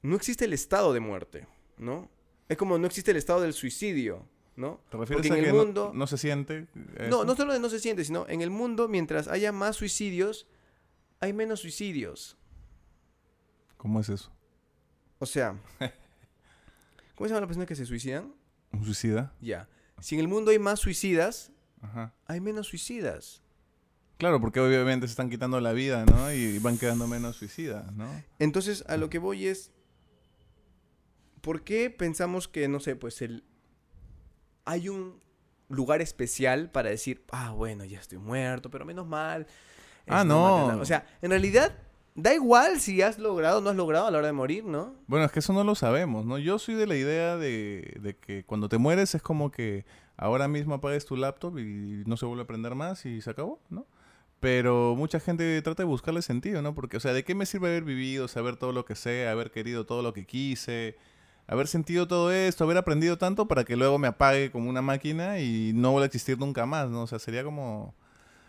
[0.01, 2.09] no existe el estado de muerte, ¿no?
[2.49, 4.81] Es como no existe el estado del suicidio, ¿no?
[4.89, 6.67] ¿Te refieres Porque a en que el no- mundo- no, se siente?
[7.09, 10.47] No, no solo de no se siente, sino en el mundo, mientras haya más suicidios,
[11.19, 12.37] hay menos suicidios.
[13.77, 14.31] ¿Cómo es eso?
[15.19, 15.57] O sea,
[17.15, 18.33] ¿cómo se llama la persona que se suicidan?
[18.71, 19.33] ¿Un suicida?
[19.41, 19.67] Ya.
[19.99, 21.51] Si en el mundo hay más suicidas,
[21.81, 22.13] Ajá.
[22.27, 23.41] hay menos suicidas.
[24.17, 26.31] Claro, porque obviamente se están quitando la vida, ¿no?
[26.31, 28.07] Y van quedando menos suicidas, ¿no?
[28.39, 29.71] Entonces, a lo que voy es,
[31.41, 33.43] ¿por qué pensamos que, no sé, pues el...
[34.63, 35.21] Hay un
[35.67, 39.47] lugar especial para decir, ah, bueno, ya estoy muerto, pero menos mal.
[40.07, 40.67] Ah, no.
[40.79, 41.77] O sea, en realidad,
[42.15, 44.95] da igual si has logrado o no has logrado a la hora de morir, ¿no?
[45.05, 46.37] Bueno, es que eso no lo sabemos, ¿no?
[46.37, 50.75] Yo soy de la idea de, que cuando te mueres es como que ahora mismo
[50.75, 53.85] apagues tu laptop y no se vuelve a prender más y se acabó, ¿no?
[54.39, 56.73] Pero mucha gente trata de buscarle sentido, ¿no?
[56.73, 59.51] Porque, o sea, ¿de qué me sirve haber vivido, saber todo lo que sé, haber
[59.51, 60.97] querido todo lo que quise,
[61.47, 65.39] haber sentido todo esto, haber aprendido tanto para que luego me apague como una máquina
[65.39, 67.03] y no vuelva a existir nunca más, ¿no?
[67.03, 67.93] O sea, sería como...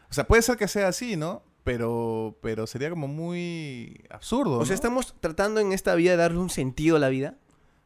[0.09, 1.43] O sea, puede ser que sea así, ¿no?
[1.67, 4.59] Pero, pero sería como muy absurdo.
[4.59, 4.75] O sea, ¿no?
[4.77, 7.35] estamos tratando en esta vida de darle un sentido a la vida.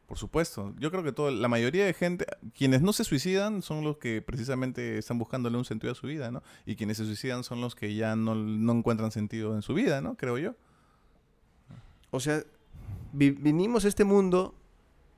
[0.05, 0.75] Por supuesto.
[0.77, 4.21] Yo creo que todo, la mayoría de gente, quienes no se suicidan son los que
[4.21, 6.43] precisamente están buscándole un sentido a su vida, ¿no?
[6.67, 9.99] Y quienes se suicidan son los que ya no, no encuentran sentido en su vida,
[9.99, 10.15] ¿no?
[10.15, 10.53] Creo yo.
[12.11, 12.43] O sea,
[13.13, 14.53] vi- vinimos a este mundo,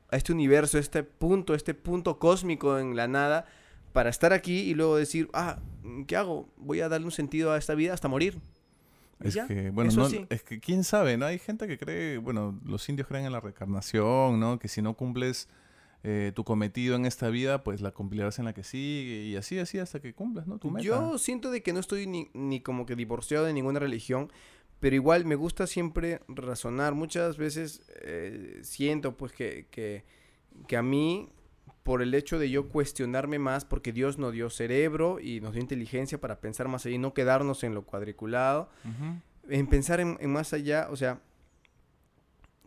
[0.10, 3.46] a este universo, a este punto, a este punto cósmico en la nada,
[3.92, 5.60] para estar aquí y luego decir, ah,
[6.08, 6.48] ¿qué hago?
[6.56, 8.40] Voy a darle un sentido a esta vida hasta morir.
[9.24, 10.26] Es ya, que, bueno, no, sí.
[10.30, 11.26] es que quién sabe, ¿no?
[11.26, 14.60] Hay gente que cree, bueno, los indios creen en la reencarnación, ¿no?
[14.60, 15.48] Que si no cumples
[16.04, 19.58] eh, tu cometido en esta vida, pues la cumplirás en la que sigue y así,
[19.60, 20.58] así hasta que cumplas, ¿no?
[20.58, 20.84] Tu meta.
[20.84, 24.30] Yo siento de que no estoy ni, ni como que divorciado de ninguna religión,
[24.82, 26.94] pero igual me gusta siempre razonar.
[26.94, 30.04] Muchas veces eh, siento pues que, que,
[30.68, 31.30] que a mí,
[31.84, 35.62] por el hecho de yo cuestionarme más, porque Dios nos dio cerebro y nos dio
[35.62, 38.70] inteligencia para pensar más allá y no quedarnos en lo cuadriculado,
[39.50, 41.22] en pensar en, en más allá, o sea,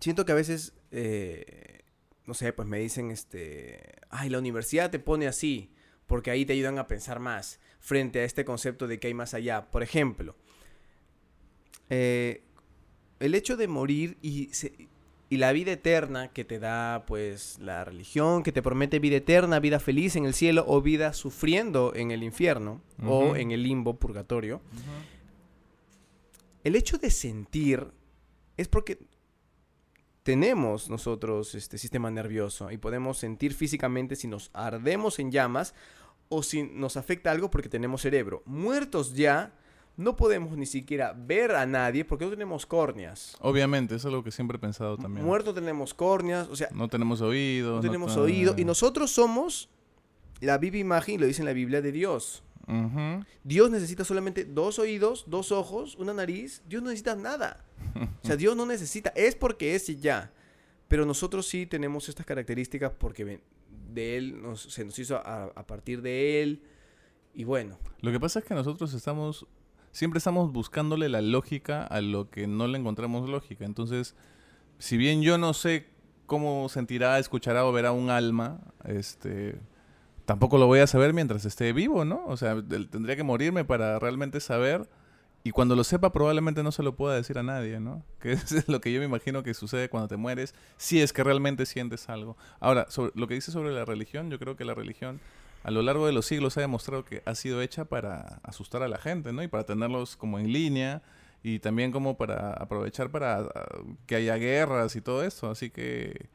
[0.00, 1.80] siento que a veces, eh,
[2.26, 5.72] no sé, pues me dicen, este, ay, la universidad te pone así,
[6.06, 9.32] porque ahí te ayudan a pensar más frente a este concepto de que hay más
[9.32, 9.70] allá.
[9.70, 10.36] Por ejemplo,
[11.88, 12.42] eh,
[13.20, 14.88] el hecho de morir y, se-
[15.28, 19.58] y la vida eterna que te da, pues, la religión, que te promete vida eterna,
[19.58, 23.98] vida feliz en el cielo o vida sufriendo en el infierno o en el limbo,
[23.98, 24.60] purgatorio.
[26.62, 27.88] El hecho de sentir
[28.56, 28.98] es porque
[30.22, 35.74] tenemos nosotros este sistema nervioso y podemos sentir físicamente si nos ardemos en llamas
[36.28, 38.42] o si nos afecta algo porque tenemos cerebro.
[38.46, 39.52] Muertos ya,
[39.96, 43.36] no podemos ni siquiera ver a nadie porque no tenemos córneas.
[43.40, 45.24] Obviamente, eso es lo que siempre he pensado también.
[45.24, 47.76] Muertos tenemos córneas, o sea, No tenemos oídos.
[47.76, 49.68] no tenemos ta- oído y nosotros somos
[50.40, 52.42] la viva imagen, lo dice en la Biblia, de Dios.
[53.44, 56.62] Dios necesita solamente dos oídos, dos ojos, una nariz.
[56.68, 57.64] Dios no necesita nada.
[58.22, 59.10] O sea, Dios no necesita.
[59.14, 60.32] Es porque es y ya.
[60.88, 63.40] Pero nosotros sí tenemos estas características porque
[63.92, 66.62] de Él nos- se nos hizo a, a partir de Él.
[67.34, 69.46] Y bueno, Lo que pasa es que nosotros estamos,
[69.96, 73.64] siempre estamos buscándole la lógica a lo que no le encontramos lógica.
[73.64, 74.14] Entonces,
[74.78, 75.86] si bien yo no sé
[76.26, 79.58] cómo sentirá, escuchará o verá un alma, este,
[80.26, 82.26] tampoco lo voy a saber mientras esté vivo, ¿no?
[82.26, 84.86] O sea, tendría que morirme para realmente saber.
[85.44, 88.04] Y cuando lo sepa, probablemente no se lo pueda decir a nadie, ¿no?
[88.20, 91.24] Que es lo que yo me imagino que sucede cuando te mueres, si es que
[91.24, 92.36] realmente sientes algo.
[92.60, 95.20] Ahora, lo que dice sobre la religión, yo creo que la religión
[95.66, 98.88] a lo largo de los siglos ha demostrado que ha sido hecha para asustar a
[98.88, 99.42] la gente, ¿no?
[99.42, 101.02] Y para tenerlos como en línea
[101.42, 103.66] y también como para aprovechar para ah,
[104.06, 105.50] que haya guerras y todo eso.
[105.50, 106.28] Así que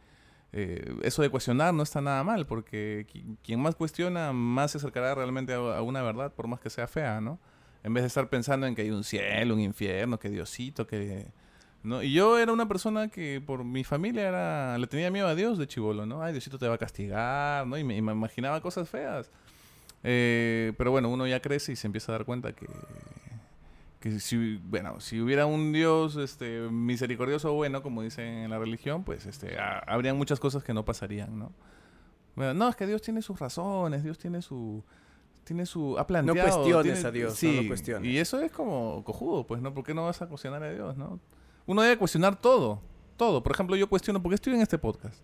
[0.53, 4.79] eh, eso de cuestionar no está nada mal, porque qui- quien más cuestiona, más se
[4.79, 7.39] acercará realmente a, a una verdad, por más que sea fea, ¿no?
[7.83, 11.27] En vez de estar pensando en que hay un cielo, un infierno, que Diosito, que...
[11.83, 12.03] ¿no?
[12.03, 15.57] Y yo era una persona que por mi familia era, le tenía miedo a Dios
[15.57, 16.21] de chivolo, ¿no?
[16.21, 17.77] Ay, Diosito te va a castigar, ¿no?
[17.77, 19.29] Y me, y me imaginaba cosas feas.
[20.03, 22.67] Eh, pero bueno, uno ya crece y se empieza a dar cuenta que,
[23.99, 28.57] que si, bueno, si hubiera un Dios este, misericordioso o bueno, como dicen en la
[28.57, 31.51] religión, pues este, ha- habrían muchas cosas que no pasarían, ¿no?
[32.35, 34.83] Bueno, no, es que Dios tiene sus razones, Dios tiene su...
[35.43, 35.97] Tiene su...
[35.99, 36.39] Ha planteado...
[36.49, 38.09] cuestiones tiene- a Dios, no sí, lo cuestiones.
[38.09, 39.73] Y eso es como cojudo, pues, ¿no?
[39.73, 41.19] ¿Por qué no vas a cuestionar a Dios, no?
[41.71, 42.81] Uno debe cuestionar todo,
[43.15, 43.41] todo.
[43.41, 45.17] Por ejemplo, yo cuestiono, ¿por qué estoy en este podcast?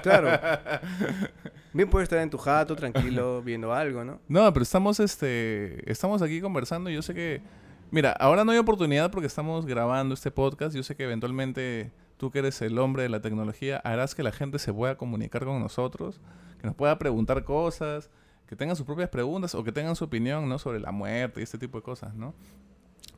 [0.00, 0.28] claro.
[1.72, 4.20] Bien puedes estar en tu jato, tranquilo, viendo algo, ¿no?
[4.28, 6.88] No, pero estamos, este, estamos aquí conversando.
[6.88, 7.42] y Yo sé que,
[7.90, 10.72] mira, ahora no hay oportunidad porque estamos grabando este podcast.
[10.76, 14.30] Yo sé que eventualmente tú que eres el hombre de la tecnología harás que la
[14.30, 16.20] gente se pueda comunicar con nosotros,
[16.60, 18.08] que nos pueda preguntar cosas,
[18.46, 20.60] que tengan sus propias preguntas o que tengan su opinión, ¿no?
[20.60, 22.34] Sobre la muerte y este tipo de cosas, ¿no?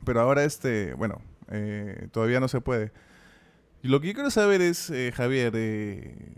[0.03, 2.91] Pero ahora, este, bueno, eh, todavía no se puede.
[3.83, 6.35] Y lo que yo quiero saber es, eh, Javier, eh,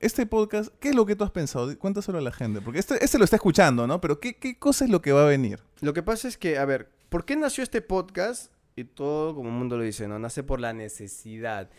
[0.00, 1.76] este podcast, ¿qué es lo que tú has pensado?
[1.78, 4.00] Cuéntaselo a la gente, porque este, este lo está escuchando, ¿no?
[4.00, 5.60] Pero ¿qué, ¿qué cosa es lo que va a venir?
[5.80, 8.52] Lo que pasa es que, a ver, ¿por qué nació este podcast?
[8.76, 10.18] Y todo como el mundo lo dice, ¿no?
[10.18, 11.70] Nace por la necesidad.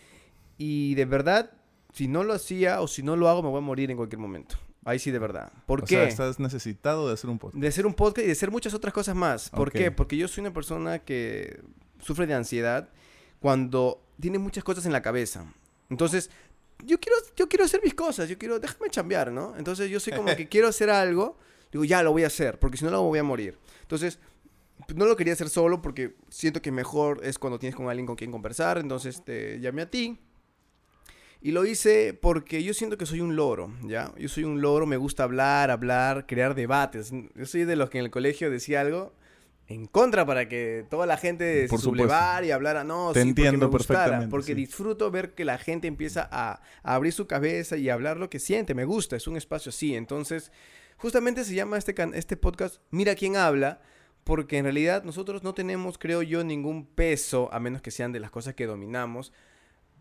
[0.56, 1.52] Y de verdad,
[1.92, 4.18] si no lo hacía o si no lo hago, me voy a morir en cualquier
[4.18, 4.56] momento.
[4.84, 5.52] Ahí sí, de verdad.
[5.66, 5.96] ¿Por o qué?
[5.96, 7.60] sea, estás necesitado de hacer un podcast.
[7.60, 9.50] De hacer un podcast y de hacer muchas otras cosas más.
[9.50, 9.90] ¿Por qué?
[9.90, 11.60] Porque yo soy una persona que
[12.00, 12.88] sufre de ansiedad
[13.40, 15.52] cuando tiene muchas cosas en la cabeza.
[15.90, 16.30] Entonces,
[16.84, 19.54] yo quiero, yo quiero hacer mis cosas, yo quiero, déjame chambear, ¿no?
[19.56, 21.38] Entonces yo soy como que quiero hacer algo,
[21.72, 23.58] digo, ya lo voy a hacer, porque si no lo voy a morir.
[23.82, 24.18] Entonces,
[24.94, 28.16] no lo quería hacer solo porque siento que mejor es cuando tienes con alguien con
[28.16, 30.18] quien conversar, entonces te llamé a ti.
[31.40, 34.12] Y lo hice porque yo siento que soy un loro, ¿ya?
[34.18, 37.12] Yo soy un loro, me gusta hablar, hablar, crear debates.
[37.12, 39.12] Yo soy de los que en el colegio decía algo
[39.68, 43.28] en contra para que toda la gente Por se sublevara y hablara, no, Te sí,
[43.28, 44.54] porque entiendo me gustara, perfectamente, Porque sí.
[44.54, 48.30] disfruto ver que la gente empieza a, a abrir su cabeza y a hablar lo
[48.30, 49.94] que siente, me gusta, es un espacio así.
[49.94, 50.52] Entonces,
[50.96, 53.82] justamente se llama este, este podcast Mira quién habla,
[54.24, 58.20] porque en realidad nosotros no tenemos, creo yo, ningún peso, a menos que sean de
[58.20, 59.32] las cosas que dominamos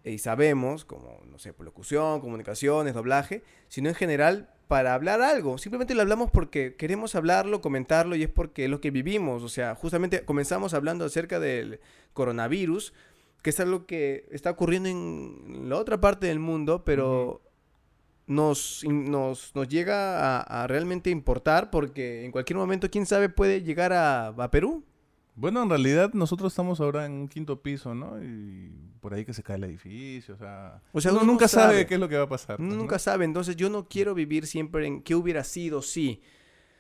[0.06, 5.58] eh, y sabemos, como, no sé, locución, comunicaciones, doblaje, sino en general para hablar algo.
[5.58, 9.44] Simplemente lo hablamos porque queremos hablarlo, comentarlo y es porque es lo que vivimos.
[9.44, 11.80] O sea, justamente comenzamos hablando acerca del
[12.14, 12.94] coronavirus,
[13.42, 17.42] que es algo que está ocurriendo en la otra parte del mundo, pero
[18.26, 23.64] nos, nos, nos llega a, a realmente importar porque en cualquier momento, quién sabe, puede
[23.64, 24.84] llegar a, a Perú.
[25.40, 28.22] Bueno, en realidad nosotros estamos ahora en un quinto piso, ¿no?
[28.24, 30.82] Y por ahí que se cae el edificio, o sea...
[30.92, 31.74] O sea, uno uno no nunca sabe.
[31.74, 31.86] sabe.
[31.86, 32.56] qué es lo que va a pasar.
[32.60, 32.84] Uno pues, ¿no?
[32.84, 36.22] nunca sabe, entonces yo no quiero vivir siempre en qué hubiera sido si.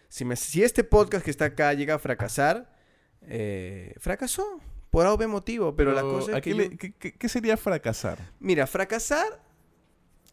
[0.09, 2.75] Si, me- si este podcast que está acá llega a fracasar,
[3.21, 4.59] eh, fracasó.
[4.89, 6.53] Por algún motivo, pero, la cosa es ¿a que...
[6.55, 8.17] le- yo- qué- qué- qué sería fracasar?
[8.39, 9.39] Mira, fracasar,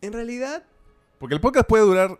[0.00, 0.64] en realidad,
[1.18, 2.18] Porque el podcast puede durar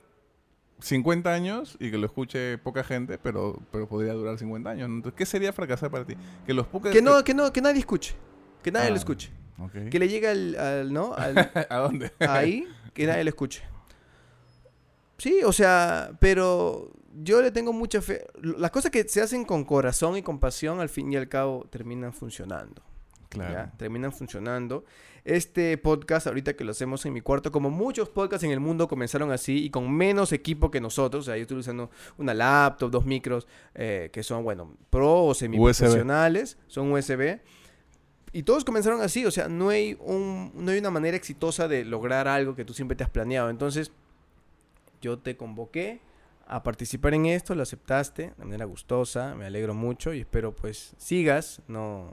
[0.85, 4.89] 50 años y que lo escuche poca gente, pero, pero podría durar 50 años.
[4.89, 6.15] Entonces, ¿qué sería fracasar para ti?
[6.47, 8.15] Que los que no, que no, que nadie escuche.
[8.63, 9.31] Que nadie Ah, lo escuche.
[9.91, 11.15] Que le llegue al, al- ¿no?
[11.17, 12.13] Al- ¿A dónde?
[12.21, 13.63] ahí, que nadie lo escuche.
[15.17, 16.91] Sí, o sea, pero
[17.23, 18.27] yo le tengo mucha fe.
[18.43, 21.67] Las cosas que se hacen con corazón y con pasión, al fin y al cabo,
[21.71, 22.83] terminan funcionando.
[23.35, 23.53] Claro.
[23.53, 23.73] ¿ya?
[23.77, 24.85] Terminan funcionando.
[25.25, 28.89] Este podcast, ahorita que lo hacemos en mi cuarto, como muchos podcasts en el mundo
[28.89, 31.25] comenzaron así y con menos equipo que nosotros.
[31.25, 35.35] O sea, yo estoy usando una laptop, dos micros eh, que son, bueno, pro o
[35.35, 37.41] semiprofesionales, son USB.
[38.33, 41.85] Y todos comenzaron así, o sea, no hay, un, no hay una manera exitosa de
[41.85, 43.49] lograr algo que tú siempre te has planeado.
[43.49, 43.93] Entonces,
[45.01, 46.01] yo te convoqué
[46.47, 50.95] a participar en esto, lo aceptaste de manera gustosa, me alegro mucho y espero pues
[50.99, 52.13] sigas, no,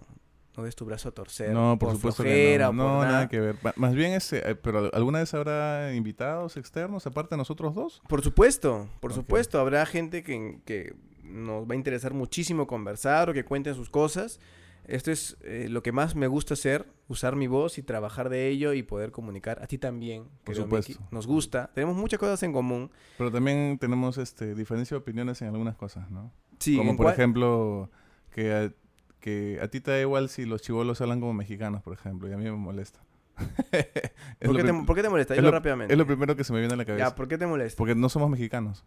[0.57, 1.51] no des tu brazo a torcer.
[1.51, 2.73] No, por, supuesto que no.
[2.73, 3.29] No, nada nada.
[3.29, 3.55] que ver.
[3.75, 8.01] Más bien, ese, eh, pero ¿alguna vez habrá invitados externos aparte de nosotros dos?
[8.07, 13.33] Por supuesto, por supuesto, habrá gente que, que nos va a interesar muchísimo conversar o
[13.33, 14.39] que cuenten sus cosas.
[14.85, 18.47] Esto es eh, lo que más me gusta hacer, usar mi voz y trabajar de
[18.49, 19.61] ello y poder comunicar.
[19.61, 20.93] A ti también, Por supuesto.
[20.93, 21.03] Miki.
[21.11, 22.91] Nos gusta, tenemos muchas cosas en común.
[23.17, 26.33] Pero también tenemos este, diferencia de opiniones en algunas cosas, ¿no?
[26.59, 27.89] Sí, como por cual- ejemplo,
[28.31, 28.73] que a,
[29.21, 32.33] que a ti te da igual si los chivolos hablan como mexicanos, por ejemplo, y
[32.33, 32.99] a mí me molesta.
[33.71, 35.33] es, ¿Por qué, te, prim- por qué te molesta?
[35.33, 35.93] es Dilo lo- rápidamente.
[35.93, 37.09] es lo primero que se me viene a la cabeza.
[37.09, 37.77] Ya, ¿por qué te molesta?
[37.77, 38.83] Porque no somos mexicanos.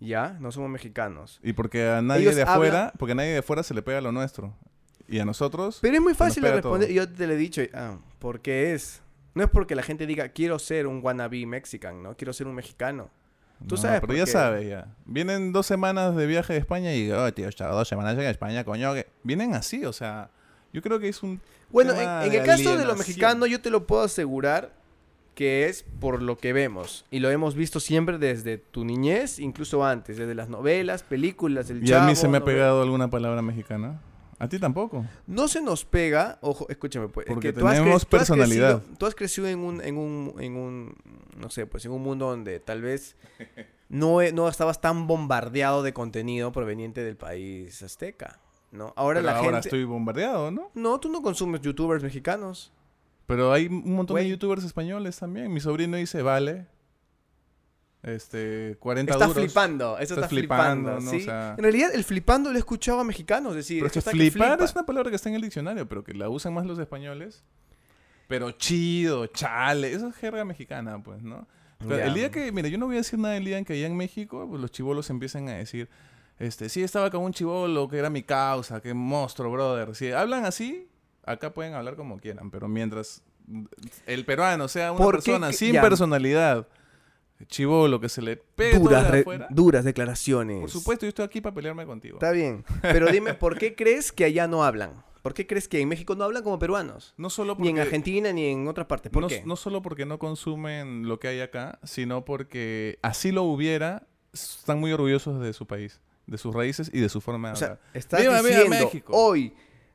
[0.00, 1.38] Ya, no somos mexicanos.
[1.42, 3.82] Y porque a nadie Ellos de afuera, hablan- porque a nadie de afuera se le
[3.82, 4.54] pega lo nuestro.
[5.08, 6.88] Y a nosotros, Pero es muy fácil de responder.
[6.88, 6.96] todo.
[6.96, 7.60] Yo te lo he dicho.
[7.74, 9.02] Ah, porque es.
[9.34, 12.16] No es porque la gente diga, quiero ser un wannabe mexican, ¿no?
[12.16, 13.10] Quiero ser un mexicano.
[13.66, 14.30] Tú No, sabes pero ya qué.
[14.30, 14.86] sabes, ya.
[15.04, 18.64] Vienen dos semanas de viaje de España y, oh, tío, estado dos semanas en España,
[18.64, 18.94] coño.
[18.94, 19.06] que-".
[19.22, 20.30] Vienen así, o sea,
[20.72, 21.40] yo creo que es un...
[21.70, 22.98] Bueno, en, tema en de el caso de lo alienación.
[22.98, 24.72] mexicano, yo te lo puedo asegurar
[25.34, 27.06] que es por lo que vemos.
[27.10, 31.78] Y lo hemos visto siempre desde tu niñez, incluso antes, desde las novelas, películas, el
[31.78, 34.00] Y a mí Chavo, se me ha novela- pegado alguna palabra mexicana.
[34.42, 35.06] A ti tampoco.
[35.28, 37.28] No se nos pega, ojo, escúchame, pues.
[37.28, 38.78] es Porque que tú has tenemos tú has personalidad.
[38.80, 40.96] crecido- Tú has crecido en un, en un, en un,
[41.36, 43.16] no sé, pues en un mundo donde tal vez
[43.88, 48.40] no, e- no estabas tan bombardeado de contenido proveniente del país azteca,
[48.72, 48.92] ¿no?
[48.96, 49.68] Ahora Pero la ahora gente...
[49.68, 50.72] estoy bombardeado, ¿no?
[50.74, 52.72] No, tú no consumes youtubers mexicanos.
[53.26, 55.52] Pero hay un montón de youtubers españoles también.
[55.52, 56.66] Mi sobrino dice, vale,
[58.02, 59.42] este, 40 Está duros.
[59.44, 61.10] flipando, eso Estás está flipando, flipando, ¿no?
[61.10, 61.16] ¿sí?
[61.22, 63.78] O sea- En realidad, el flipando lo he escuchado a mexicanos decir.
[63.78, 64.64] Pero es que está que flipar flipa.
[64.64, 67.44] es una palabra que está en el diccionario, pero que la usan más los españoles.
[68.28, 71.46] Pero chido, chale, eso es jerga mexicana, pues, ¿no?
[71.78, 72.06] Pero Ya.
[72.06, 73.86] El día que, mira, yo no voy a decir nada el día en que allá
[73.86, 75.88] en México pues, los chivolos empiezan a decir,
[76.38, 79.94] este, sí, estaba con un chivolo que era mi causa, qué monstruo, brother.
[79.94, 80.88] Si hablan así,
[81.24, 83.22] acá pueden hablar como quieran, pero mientras
[84.06, 85.82] el peruano sea una ¿Por qué persona que- sin ya.
[85.82, 86.66] personalidad,
[87.46, 90.60] chivolo que se le todo duras, de re- afuera, duras declaraciones.
[90.60, 92.16] por supuesto, yo estoy aquí para pelearme contigo.
[92.16, 92.64] Está bien.
[92.82, 94.92] Pero dime, ¿por qué crees que allá no hablan?
[95.22, 97.14] ¿Por qué crees que en México no hablan como peruanos?
[97.16, 99.12] No solo Ni en Argentina ni en otras partes.
[99.12, 99.42] ¿Por no, qué?
[99.46, 104.80] no solo porque no consumen lo que hay acá, sino porque así lo hubiera, están
[104.80, 107.68] muy orgullosos de su país, de sus raíces y de su forma de o sea,
[107.68, 107.80] hablar.
[107.94, 109.12] estás ¡Viva, viva diciendo México!
[109.14, 109.54] hoy,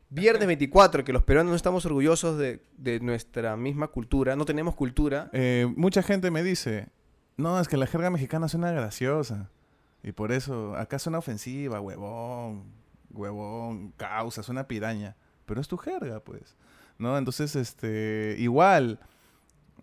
[0.10, 4.75] viernes 24, que los peruanos no estamos orgullosos de, de nuestra misma cultura, no tenemos
[4.75, 5.29] cultura.
[5.33, 6.88] Eh, mucha gente me dice,
[7.38, 9.50] no, es que la jerga mexicana suena graciosa.
[10.04, 12.65] Y por eso, acá suena ofensiva, huevón,
[13.12, 15.15] huevón, causa, suena piraña.
[15.45, 16.56] Pero es tu jerga, pues.
[16.97, 17.17] ¿No?
[17.17, 19.00] Entonces, este, igual,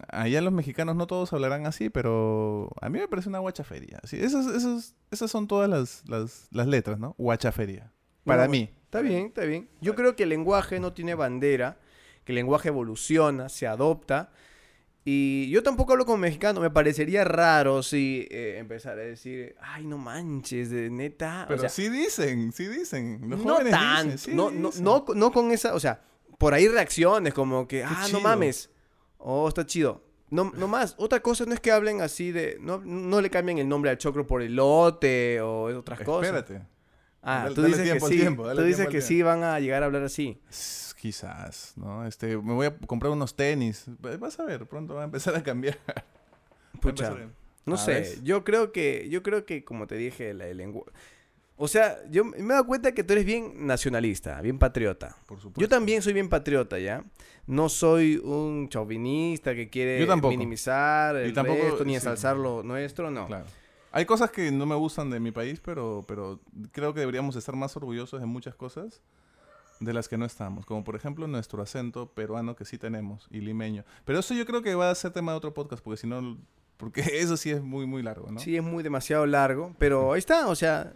[0.09, 4.01] allá los mexicanos no todos hablarán así, pero a mí me parece una guachaferia.
[4.05, 7.14] Sí, esas, esas, esas son todas las, las, las letras, ¿no?
[7.19, 7.93] Guachaferia.
[8.25, 8.71] Para No, mí.
[8.85, 9.69] Está bien, está bien.
[9.81, 11.79] Yo creo que el lenguaje no tiene bandera,
[12.25, 14.31] que el lenguaje evoluciona, se adopta.
[15.07, 16.61] Y yo tampoco hablo como mexicano.
[16.61, 21.45] Me parecería raro si eh, empezar a decir, ay, no manches, de neta.
[21.47, 23.21] Pero o sea, sí dicen, sí dicen.
[23.29, 24.85] Los no jóvenes tanto, dicen, sí no, no, dicen.
[24.85, 26.01] no, no con esa, o sea,
[26.38, 28.19] por ahí reacciones como que, ah, chido.
[28.19, 28.71] no mames,
[29.19, 30.03] oh, está chido.
[30.31, 33.59] No, no más, otra cosa no es que hablen así de, no, no le cambien
[33.59, 36.35] el nombre al chocro por elote o otras cosas.
[36.35, 36.67] Espérate.
[37.23, 40.03] Ah, Dale- tú dices que sí, tú dices que sí van a llegar a hablar
[40.03, 40.40] así.
[40.51, 42.07] S- Quizás, ¿no?
[42.07, 43.85] Este, me voy a comprar unos tenis.
[44.19, 45.77] Vas a ver, pronto va a empezar a cambiar.
[46.75, 47.31] A Pucha, empezar a-
[47.67, 48.25] no Ah, sé, ¿ves?
[48.25, 50.85] yo creo que, yo creo que, como te dije, la lengua...
[51.59, 55.14] O sea, yo me he dado cuenta que tú eres bien nacionalista, bien patriota.
[55.27, 55.61] Por supuesto.
[55.61, 57.05] Yo también soy bien patriota, ¿ya?
[57.47, 61.97] No soy un chauvinista que quiere minimizar el tampoco- resto, ni sí.
[61.97, 63.27] ensalzar lo nuestro, no.
[63.27, 63.45] Claro.
[63.93, 66.40] Hay cosas que no me gustan de mi país, pero, pero
[66.73, 69.03] creo que deberíamos estar más orgullosos de muchas cosas
[69.81, 70.65] de las que no estamos.
[70.67, 73.85] Como por ejemplo nuestro acento peruano que sí tenemos y limeño.
[74.05, 76.37] Pero eso yo creo que va a ser tema de otro podcast, porque si no,
[76.77, 78.41] porque eso sí es muy, muy largo, ¿no?
[78.41, 80.93] Sí, es muy demasiado largo, pero ahí está, o sea,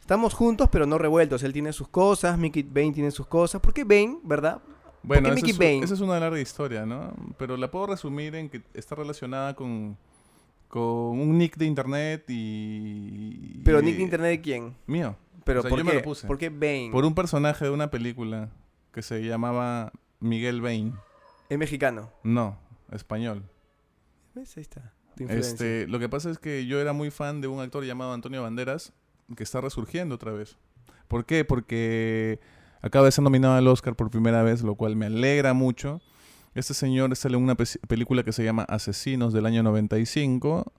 [0.00, 1.42] estamos juntos pero no revueltos.
[1.42, 3.60] Él tiene sus cosas, Mickey Bane tiene sus cosas.
[3.60, 4.60] ¿Por qué Bane, verdad?
[5.02, 7.12] Bueno, esa es, esa es una larga historia, ¿no?
[7.36, 9.98] Pero la puedo resumir en que está relacionada con,
[10.68, 10.82] con
[11.20, 13.60] un nick de internet y...
[13.64, 14.74] Pero y- Nick de Internet de quién?
[14.86, 15.14] Mío.
[15.44, 15.90] Pero O sea, ¿por, yo qué?
[15.90, 16.26] me lo puse.
[16.26, 16.90] ¿por qué Bane?
[16.92, 18.50] Por un personaje de una película
[18.92, 20.94] que se llamaba Miguel Bain.
[21.48, 22.10] Es mexicano.
[22.22, 22.58] No,
[22.90, 23.42] español.
[24.34, 24.56] ¿Ves?
[24.56, 24.92] Ahí está.
[25.16, 25.50] tu influencia.
[25.52, 28.42] Este, lo que pasa es que yo era muy fan de un actor llamado Antonio
[28.42, 28.92] Banderas
[29.36, 30.56] que está resurgiendo otra vez.
[31.08, 31.44] ¿Por qué?
[31.44, 32.40] Porque
[32.82, 36.00] acaba de ser nominado al Oscar por primera vez, lo cual me alegra mucho.
[36.54, 40.72] Este señor sale en una pe- película que se llama Asesinos del año 95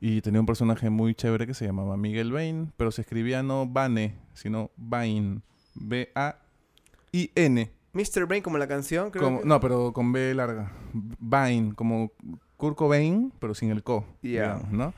[0.00, 3.66] y tenía un personaje muy chévere que se llamaba Miguel Bain, pero se escribía no
[3.66, 5.42] Bane, sino Bain.
[5.76, 7.70] B-A-I-N.
[7.92, 8.26] Mr.
[8.26, 10.72] Bane como la canción, creo Como- que- No, pero con B larga.
[10.92, 12.10] Bain, como
[12.56, 14.04] Kurt Cobain, pero sin el co.
[14.22, 14.60] Ya.
[14.70, 14.92] ¿no?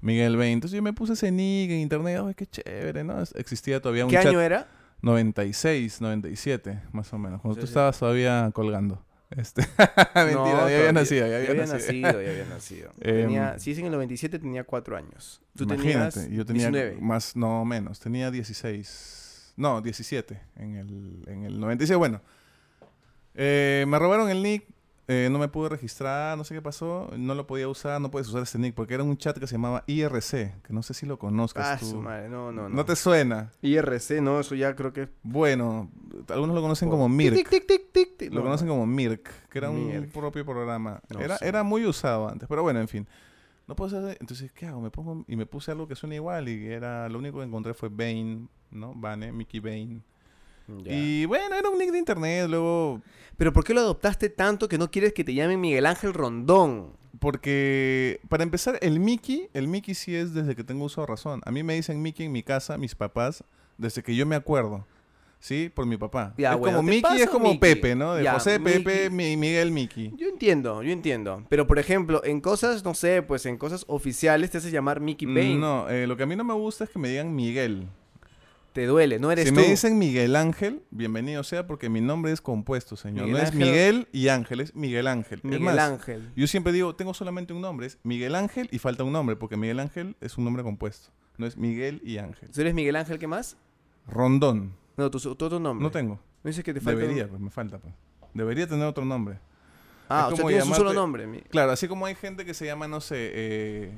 [0.00, 0.52] Miguel Bain.
[0.54, 2.20] Entonces yo me puse ese nick en internet.
[2.26, 3.04] ¡Ay, qué chévere!
[3.04, 3.20] ¿no?
[3.34, 4.26] Existía todavía un ¿Qué chat.
[4.26, 4.68] año era?
[5.02, 7.40] 96, 97, más o menos.
[7.40, 7.70] Cuando Sí, tú sí.
[7.70, 9.02] estabas todavía colgando.
[9.36, 9.62] Este.
[10.14, 12.08] Mentira, No, ya había nacido, ya había había nacido.
[12.08, 12.90] nacido, ya había nacido.
[13.00, 15.40] Em, Tenía- si es en el 97, tenía 4 años.
[15.56, 17.00] Tú Imagínate, tenías yo tenía 19.
[17.00, 21.96] más, no menos, tenía 16, no, 17 en el, en el 96.
[21.98, 22.20] Bueno,
[23.34, 24.64] eh, me robaron el nick,
[25.12, 28.28] eh, no me pude registrar, no sé qué pasó, no lo podía usar, no puedes
[28.28, 31.04] usar este nick, porque era un chat que se llamaba IRC, que no sé si
[31.04, 31.86] lo conozcas Ah, tú.
[31.86, 32.76] su madre, no, no, no.
[32.76, 33.50] No te suena.
[33.60, 35.08] IRC, no, eso ya creo que.
[35.24, 35.90] Bueno,
[36.28, 37.34] algunos lo conocen como Mirk.
[37.34, 38.30] Tic, tic, tic, tic, tic.
[38.32, 38.74] Lo No, conocen no.
[38.74, 41.00] como Mirk, que era un propio programa.
[41.12, 41.48] No era, sé.
[41.48, 43.08] era muy usado antes, pero bueno, en fin.
[43.66, 44.80] No puedo hacer, entonces, ¿qué hago?
[44.80, 47.74] Me pongo y me puse algo que suena igual y era lo único que encontré
[47.74, 48.94] fue Bane, ¿no?
[48.94, 50.02] Bane, Mickey Bane.
[50.84, 50.92] Ya.
[50.92, 53.00] Y bueno, era un nick de internet, luego
[53.36, 56.98] Pero ¿por qué lo adoptaste tanto que no quieres que te llamen Miguel Ángel Rondón?
[57.18, 61.40] porque para empezar el Mickey, el Mickey sí es desde que tengo uso de razón.
[61.44, 63.44] A mí me dicen Mickey en mi casa, mis papás,
[63.78, 64.86] desde que yo me acuerdo.
[65.38, 65.70] ¿Sí?
[65.74, 66.34] Por mi papá.
[66.36, 67.58] Ya, es bueno, como Mickey, paso es como Mickey.
[67.58, 68.14] Pepe, ¿no?
[68.14, 69.08] De Ya, José, Pepe.
[69.08, 70.12] Mi- Miguel, Mickey.
[70.18, 71.44] Yo entiendo, yo entiendo.
[71.48, 75.26] Pero por ejemplo, en cosas, no sé, pues en cosas oficiales te haces llamar Mickey
[75.26, 75.54] Bane.
[75.56, 77.88] No, eh, lo que a mí no me gusta es que me digan Miguel.
[78.72, 79.60] Te duele, no eres Si tú.
[79.60, 83.26] me dicen Miguel Ángel, bienvenido sea porque mi nombre es compuesto, señor.
[83.26, 85.40] Miguel no es Miguel y Ángel, es Miguel Ángel.
[85.42, 86.30] Miguel más, Ángel.
[86.36, 89.56] Yo siempre digo, tengo solamente un nombre, es Miguel Ángel y falta un nombre, porque
[89.56, 91.10] Miguel Ángel es un nombre compuesto.
[91.36, 92.50] No es Miguel y Ángel.
[92.52, 93.56] ¿Tú eres Miguel Ángel qué más?
[94.06, 94.72] Rondón.
[94.96, 95.82] No, tu, otro nombre.
[95.82, 96.20] No tengo.
[96.44, 96.96] Me dices que te falta.
[97.00, 97.78] un- Debería, pues me falta.
[97.78, 97.92] Pues.
[98.34, 99.38] Debería tener otro nombre.
[100.08, 101.26] Ah, Es o sea, tienes un solo nombre.
[101.26, 103.90] mi- Claro, así como hay gente que se llama, no sé, eh,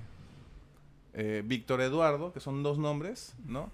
[1.14, 3.70] eh, Víctor Eduardo, que son dos nombres, ¿no?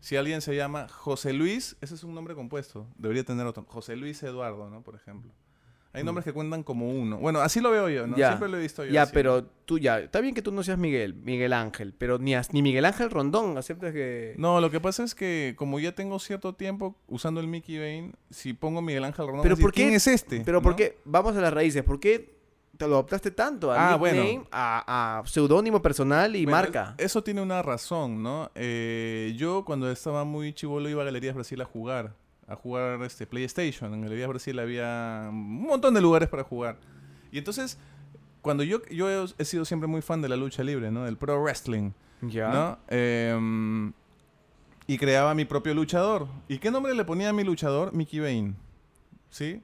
[0.00, 2.86] Si alguien se llama José Luis, ese es un nombre compuesto.
[2.96, 3.64] Debería tener otro.
[3.68, 4.82] José Luis Eduardo, ¿no?
[4.82, 5.32] Por ejemplo.
[5.92, 7.18] Hay nombres que cuentan como uno.
[7.18, 8.14] Bueno, así lo veo yo, ¿no?
[8.16, 8.18] Mm.
[8.20, 8.28] Ya.
[8.28, 8.92] Siempre lo he visto yo.
[8.92, 9.10] Ya, así.
[9.12, 9.98] pero tú ya.
[9.98, 13.10] Está bien que tú no seas Miguel, Miguel Ángel, pero ni, as- ni Miguel Ángel
[13.10, 13.58] Rondón.
[13.58, 14.34] Aceptas que.
[14.38, 18.12] No, lo que pasa es que como ya tengo cierto tiempo usando el Mickey Bane,
[18.30, 20.42] si pongo Miguel Ángel Rondón, Pero decir, ¿por qué- ¿quién es este?
[20.44, 20.98] Pero ¿por qué?
[21.04, 21.82] Vamos a las raíces.
[21.82, 22.38] ¿Por qué
[22.80, 23.70] te lo adoptaste tanto?
[23.70, 24.22] A Ah, bueno.
[24.22, 26.94] nickname, a, a seudónimo personal y Bueno, marca.
[26.98, 28.50] es- Eso tiene una razón, ¿no?
[28.54, 32.14] Eh, yo cuando estaba muy chivolo iba a Galerías Brasil a jugar,
[32.48, 33.92] a jugar este PlayStation.
[33.94, 36.78] En Galerías Brasil había un montón de lugares para jugar.
[37.30, 37.78] Y entonces,
[38.40, 41.04] cuando yo, yo he, he sido siempre muy fan de la lucha libre, ¿no?
[41.04, 41.90] Del pro wrestling,
[42.22, 42.48] ya.
[42.48, 42.78] ¿no?
[42.88, 43.92] Em,
[44.86, 46.26] y creaba mi propio luchador.
[46.48, 47.92] ¿Y qué nombre le ponía a mi luchador?
[47.92, 48.54] Mickey Bane.
[49.28, 49.62] ¿Sí?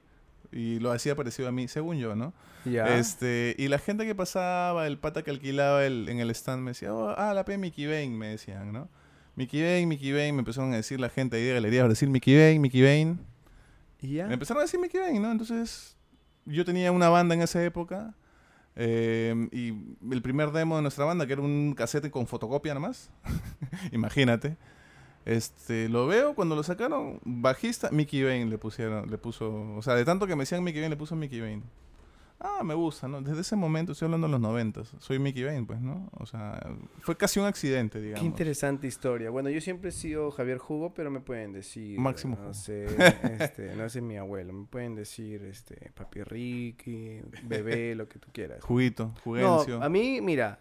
[0.52, 2.32] Y lo hacía parecido a mí, según yo, ¿no?
[2.64, 2.98] Ya.
[2.98, 6.70] Este, y la gente que pasaba, el pata que alquilaba el, en el stand me
[6.72, 8.88] decía, oh, ah, la P Mickey Bane, me decían, ¿no?
[9.36, 12.08] Mickey Bane, Mickey Bane, me empezaron a decir la gente ahí de galerías, a decir
[12.08, 13.18] Mickey Bane, Mickey Bane.
[14.00, 14.26] ¿Y ya?
[14.26, 15.30] Me empezaron a decir Mickey Bane, ¿no?
[15.30, 15.96] Entonces,
[16.46, 18.14] yo tenía una banda en esa época.
[18.76, 19.72] eh, y
[20.12, 23.10] el primer demo de nuestra banda, que era un cassette con fotocopia nomás,
[23.92, 24.56] imagínate.
[25.26, 29.94] Este, lo veo cuando lo sacaron, bajista, Mickey Bane le pusieron, le puso, o sea,
[29.96, 31.62] de tanto que me decían Mickey Bane, le puso Mickey Bane.
[32.38, 33.20] Ah, me gusta, ¿no?
[33.22, 36.08] Desde ese momento, estoy hablando de los noventas, soy Mickey Bane, pues, ¿no?
[36.12, 36.64] O sea,
[37.00, 38.20] fue casi un accidente, digamos.
[38.20, 39.30] Qué interesante historia.
[39.30, 41.98] Bueno, yo siempre he sido Javier Jugo, pero me pueden decir.
[41.98, 42.86] Máximo No sé,
[43.40, 44.52] este, no sé mi abuelo.
[44.52, 48.62] Me pueden decir, este, papi Ricky, bebé, lo que tú quieras.
[48.62, 50.56] Juguito, No, Jugencio, a mí, mira,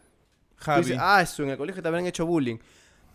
[0.55, 0.81] Javi.
[0.85, 2.57] dices, ah, eso, en el colegio te habrán hecho bullying.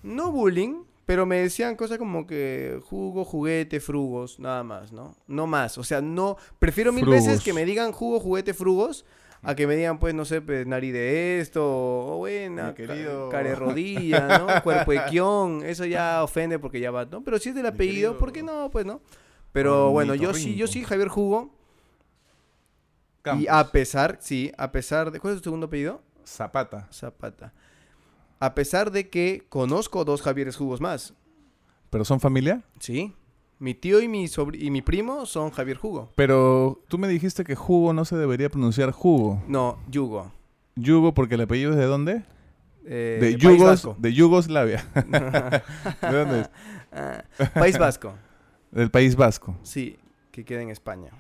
[0.05, 5.17] No bullying, pero me decían cosas como que jugo, juguete, frugos, nada más, ¿no?
[5.27, 5.77] No más.
[5.79, 6.37] O sea, no.
[6.59, 9.05] Prefiero mil veces que me digan jugo, juguete, frugos.
[9.43, 13.39] A que me digan, pues, no sé, pues, nariz de esto, o buena, querido- ca-
[13.39, 14.63] care rodilla, ¿no?
[14.63, 17.25] Cuerpo de quión, eso ya ofende porque ya va, ¿no?
[17.25, 18.71] Pero si es del apellido, ¿por qué no?
[18.71, 19.01] Pues, ¿no?
[19.53, 21.55] Pero bueno, yo sí, yo sí, Javier Jugo.
[23.23, 23.45] Campos.
[23.45, 25.21] Y a pesar, sí, a pesar de...
[25.21, 26.03] ¿Cuál es tu segundo apellido?
[26.25, 26.89] Zapata.
[26.93, 27.53] Zapata.
[28.41, 31.15] A pesar de que conozco dos Javieres Jugos más.
[31.91, 32.63] ¿Pero son familia?
[32.79, 33.15] Sí.
[33.59, 36.11] Mi tío y mi, y mi primo son Javier Jugo.
[36.17, 39.43] Pero tú me dijiste que jugo no se debería pronunciar jugo.
[39.47, 40.33] No, Yugo.
[40.77, 42.25] Yugo porque el apellido es de dónde?
[42.87, 44.87] Eh, de, Yugos, de Yugoslavia.
[44.95, 46.51] ¿De dónde es?
[46.91, 48.15] Ah, País Vasco.
[48.71, 49.55] Del País Vasco.
[49.63, 49.99] Sí,
[50.31, 51.11] que queda en España.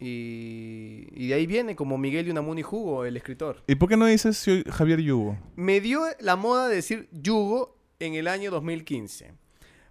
[0.00, 3.62] Y, y de ahí viene como Miguel Yunamuni Jugo, el escritor.
[3.66, 5.38] ¿Y por qué no dices Javier Yugo?
[5.56, 9.32] Me dio la moda de decir Yugo en el año 2015.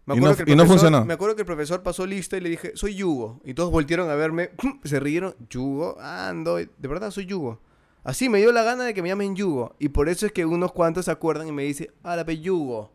[0.06, 1.06] Me Y no- acuerdo que el y no funcionó.
[1.06, 3.40] Me acuerdo que el profesor pasó lista y le dije, soy Yugo.
[3.46, 4.52] Y todos voltearon a verme,
[4.84, 7.62] se rieron, Yugo, ando, de verdad soy Yugo.
[8.04, 9.76] Así me dio la gana de que me llamen Yugo.
[9.80, 12.38] Y por eso es que unos cuantos se acuerdan y me dicen, ah, la pe
[12.40, 12.92] Yugo.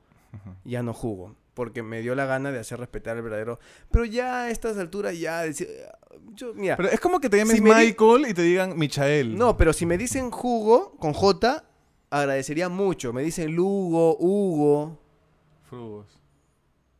[0.64, 1.34] Ya no jugo.
[1.58, 3.58] Porque me dio la gana de hacer respetar el verdadero.
[3.90, 5.68] Pero ya a estas alturas ya decir,
[6.34, 8.78] yo, mira, Pero es como que te llames Si me di- Michael y te digan
[8.78, 9.36] Michael.
[9.36, 11.64] no, pero si me dicen jugo con J,
[12.10, 13.12] agradecería mucho.
[13.12, 15.02] Me dicen Lugo, Hugo.
[15.68, 16.06] Frugos.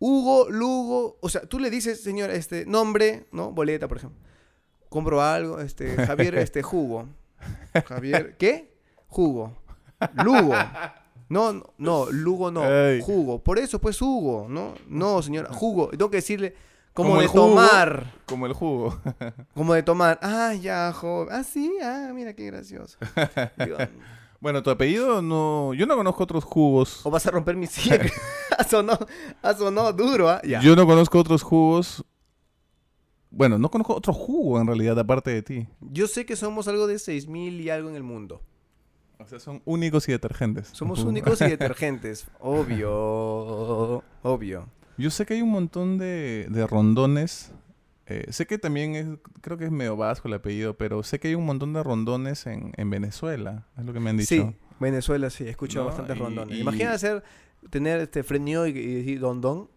[0.01, 3.53] Hugo, Lugo, o sea, tú le dices, señor, este nombre, ¿no?
[3.53, 4.19] Boleta, por ejemplo.
[4.89, 7.09] Compro algo, este, Javier, este, jugo.
[7.87, 8.77] Javier, ¿qué?
[9.07, 9.57] Jugo.
[10.25, 10.55] Lugo.
[11.29, 12.63] No, no, no, Lugo no,
[13.03, 13.43] jugo.
[13.43, 14.75] Por eso, pues, Hugo, ¿no?
[14.89, 15.89] No, señora, jugo.
[15.89, 16.55] Tengo que decirle,
[16.99, 17.49] como, Como de jugo.
[17.49, 18.13] tomar.
[18.27, 18.99] Como el jugo.
[19.55, 20.19] Como de tomar.
[20.21, 21.29] Ah, ya, joven.
[21.31, 22.99] Ah, sí, ah, mira qué gracioso.
[23.57, 23.77] Digo,
[24.41, 25.75] bueno, tu apellido no...
[25.75, 27.07] Yo no conozco otros jugos.
[27.07, 28.01] o vas a romper mi silla.
[29.43, 30.41] ha sonado duro, ¿ah?
[30.43, 30.61] Ya.
[30.61, 32.05] Yo no conozco otros jugos.
[33.31, 35.69] Bueno, no conozco otro jugo en realidad aparte de ti.
[35.81, 38.43] Yo sé que somos algo de 6000 y algo en el mundo.
[39.21, 40.69] O sea, son únicos y detergentes.
[40.69, 42.27] Somos únicos y detergentes.
[42.41, 44.03] Obvio.
[44.23, 44.67] Obvio.
[44.97, 47.53] Yo sé que hay un montón de, de rondones.
[48.07, 49.07] eh, sé que también es,
[49.41, 52.47] creo que es medio vasco el apellido, pero sé que hay un montón de rondones
[52.47, 54.29] en, en Venezuela, es lo que me han dicho.
[54.35, 56.57] Sí, Venezuela sí, escucho No, bastantes y- rondones.
[56.57, 57.23] y- Imagina hacer,
[57.71, 59.69] tener este frenio y, y decir don don.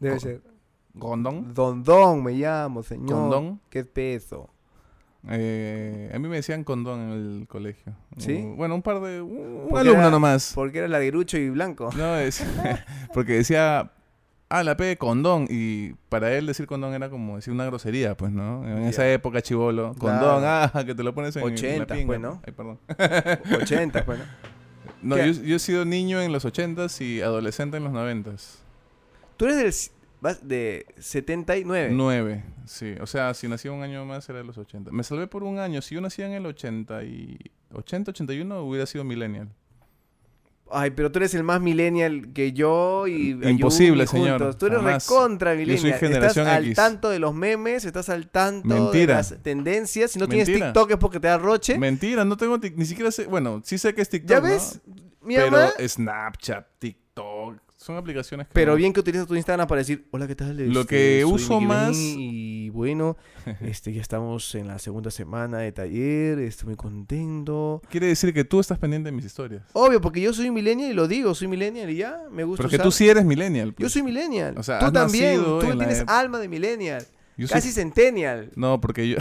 [0.00, 0.42] Debe ser.
[0.94, 1.52] ¿Rondón?
[1.54, 3.08] Don don me llamo, señor.
[3.10, 3.60] ¿Condón?
[3.68, 4.48] ¿Qué peso?
[5.30, 7.10] Eh, a mí me decían condón en
[7.40, 7.94] el colegio.
[8.18, 8.34] ¿Sí?
[8.34, 9.22] Uh, bueno, un par de...
[9.22, 10.52] Un, alumno era- nomás.
[10.54, 11.90] Porque era ladrucho y blanco.
[11.96, 12.44] No, es...
[13.14, 13.90] porque decía...
[14.50, 15.46] Ah, la P condón.
[15.48, 18.64] Y para él decir condón era como decir una grosería, pues, ¿no?
[18.68, 19.94] En esa época, chivolo.
[19.94, 20.20] Claro.
[20.20, 22.06] Condón, ah, que te lo pones en, en la 80, pinga.
[22.06, 22.42] pues, ¿no?
[22.46, 22.78] Ay, perdón.
[23.62, 24.24] 80, bueno.
[25.02, 25.34] No, ¿Qué?
[25.34, 28.56] yo, yo he sido niño en los 80s y adolescente en los 90s.
[29.36, 31.90] Tú eres del vas de 79.
[31.92, 32.94] 9, sí.
[33.00, 34.90] O sea, si nací un año más era de los 80.
[34.90, 35.82] Me salvé por un año.
[35.82, 37.38] Si yo nacía en el 80 y...
[37.72, 39.48] 80, 81 hubiera sido millennial.
[40.70, 44.40] Ay, pero tú eres el más millennial que yo y Imposible, Ayumi señor.
[44.40, 44.58] juntos.
[44.58, 45.06] Tú eres Jamás.
[45.06, 45.98] recontra Yo soy millennial.
[45.98, 50.12] generación estás al tanto de los memes, estás al tanto de las tendencias.
[50.12, 50.46] Si no tienes.
[50.46, 51.78] TikTok es porque te da roche.
[51.78, 52.58] Mentira, no tengo...
[52.58, 53.26] Ni siquiera sé...
[53.26, 54.48] Bueno, sí sé que es TikTok, ¿Ya ¿no?
[54.48, 54.80] ves?
[55.20, 55.70] Mi Pero mamá.
[55.86, 57.03] Snapchat, TikTok...
[57.84, 58.54] Son aplicaciones que...
[58.54, 60.56] Pero bien que utilizas tu Instagram para decir, hola, ¿qué tal?
[60.56, 63.18] Lo Este, que uso más- Y bueno,
[63.60, 67.82] este, ya estamos en la segunda semana de taller, estoy muy contento.
[67.90, 69.64] Quiere decir que tú estás pendiente de mis historias.
[69.74, 72.70] Obvio, porque yo soy millennial y lo digo, soy millennial y ya, me gusta Pero
[72.70, 72.86] que usar.
[72.86, 73.68] tú sí eres millennial.
[73.72, 73.92] Yo pues.
[73.92, 74.56] soy millennial.
[74.56, 75.42] O sea, tú también.
[75.44, 77.04] Tú la tienes alma de millennial.
[77.36, 78.50] Yo soy Casi centennial.
[78.54, 79.16] No, porque yo...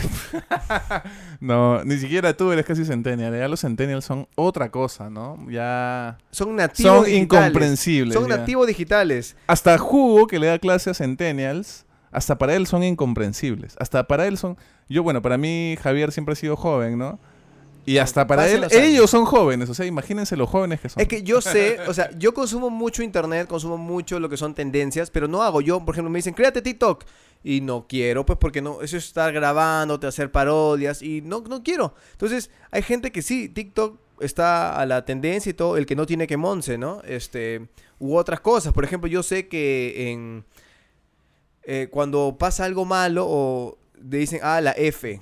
[1.40, 3.34] no, ni siquiera tú eres casi centennial.
[3.36, 5.38] Ya los centennials son otra cosa, ¿no?
[5.50, 6.20] Ya...
[6.30, 7.24] Son nativos Son digitales.
[7.24, 8.14] incomprensibles.
[8.14, 8.38] Son ya.
[8.38, 9.36] nativos digitales.
[9.48, 13.76] Hasta Hugo, que le da clase a centennials, hasta para él son incomprensibles.
[13.80, 14.58] Hasta para él son...
[14.90, 17.20] Yo, bueno, para mí Javier siempre ha sido joven, ¿no?
[17.86, 21.02] Y hasta para Pasen él, ellos son jóvenes, o sea, imagínense los jóvenes que son.
[21.02, 24.54] Es que yo sé, o sea, yo consumo mucho internet, consumo mucho lo que son
[24.54, 27.04] tendencias, pero no hago yo, por ejemplo, me dicen, créate TikTok.
[27.46, 31.62] Y no quiero, pues porque no, eso es estar grabándote, hacer parodias, y no, no
[31.62, 31.94] quiero.
[32.14, 36.06] Entonces, hay gente que sí, TikTok está a la tendencia y todo, el que no
[36.06, 37.02] tiene que monse, ¿no?
[37.04, 37.68] Este,
[38.00, 38.72] u otras cosas.
[38.72, 40.46] Por ejemplo, yo sé que en
[41.64, 45.20] eh, cuando pasa algo malo o le dicen, ah, la F,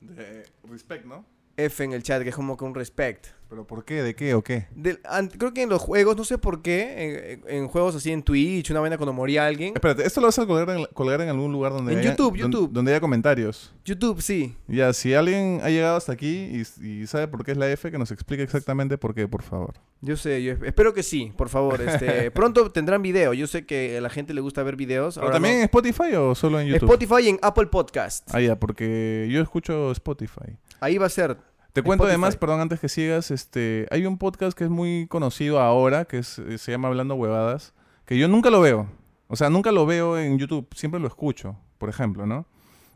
[0.00, 1.24] De respect, ¿no?
[1.56, 3.28] F en el chat, que es como que un respect.
[3.48, 4.02] ¿Pero por qué?
[4.02, 4.66] ¿De qué o qué?
[4.74, 8.10] Del- an- creo que en los juegos, no sé por qué, en, en juegos así
[8.10, 9.72] en Twitch, una vaina cuando moría alguien.
[9.76, 12.36] Espérate, esto lo vas a colgar en, colgar en algún lugar donde En haya, YouTube,
[12.36, 12.72] YouTube.
[12.72, 13.72] donde haya comentarios.
[13.84, 14.56] YouTube, sí.
[14.66, 17.88] Ya, si alguien ha llegado hasta aquí y, y sabe por qué es la F,
[17.92, 19.74] que nos explique exactamente por qué, por favor.
[20.00, 21.80] Yo sé, yo esp- espero que sí, por favor.
[21.80, 23.32] Este, pronto tendrán video.
[23.32, 25.14] Yo sé que a la gente le gusta ver videos.
[25.14, 25.58] ¿Pero ahora también no.
[25.60, 26.92] en Spotify o solo en YouTube?
[26.92, 28.28] Spotify y en Apple Podcast.
[28.34, 30.58] Ah, ya, porque yo escucho Spotify.
[30.80, 31.36] Ahí va a ser.
[31.72, 32.10] Te cuento Spotify.
[32.12, 36.18] además, perdón, antes que sigas, este, hay un podcast que es muy conocido ahora, que
[36.18, 37.74] es- eh, se llama Hablando Huevadas,
[38.06, 38.88] que yo nunca lo veo.
[39.28, 42.46] O sea, nunca lo veo en YouTube, siempre lo escucho, por ejemplo, ¿no?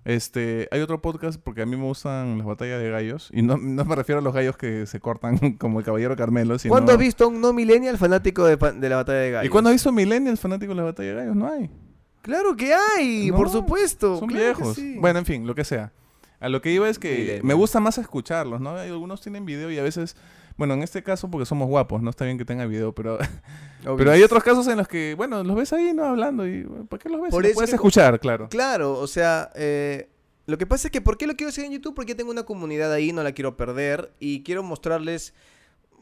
[0.06, 3.58] Este, hay otro podcast porque a mí me gustan las batallas de gallos, y no,
[3.58, 6.72] no me refiero a los gallos que se cortan como el caballero Carmelo, sino...
[6.72, 8.56] ¿Cuándo has visto un no millennial fanático de,
[8.88, 9.46] la batalla de gallos?
[9.46, 11.36] ¿Y cuándo has visto Millennials fanáticos de la batalla de gallos?
[11.36, 11.70] No hay.
[12.22, 14.18] Claro que hay, No, por supuesto.
[14.18, 14.76] Son claro viejos.
[14.76, 14.96] sí.
[14.98, 15.92] Bueno, en fin, lo que sea.
[16.40, 18.70] A lo que iba es que me gusta más escucharlos, ¿no?
[18.70, 20.16] Algunos tienen video y a veces,
[20.56, 23.18] bueno, en este caso porque somos guapos, no está bien que tenga video, pero,
[23.96, 26.04] pero hay otros casos en los que, bueno, los ves ahí, ¿no?
[26.04, 27.30] Hablando y, ¿para qué los ves?
[27.30, 28.48] Por Los eso puedes que- escuchar, claro.
[28.48, 30.08] Claro, o sea, eh,
[30.46, 31.94] lo que pasa es que ¿por qué lo quiero hacer en YouTube?
[31.94, 35.34] Porque tengo una comunidad ahí, no la quiero perder y quiero mostrarles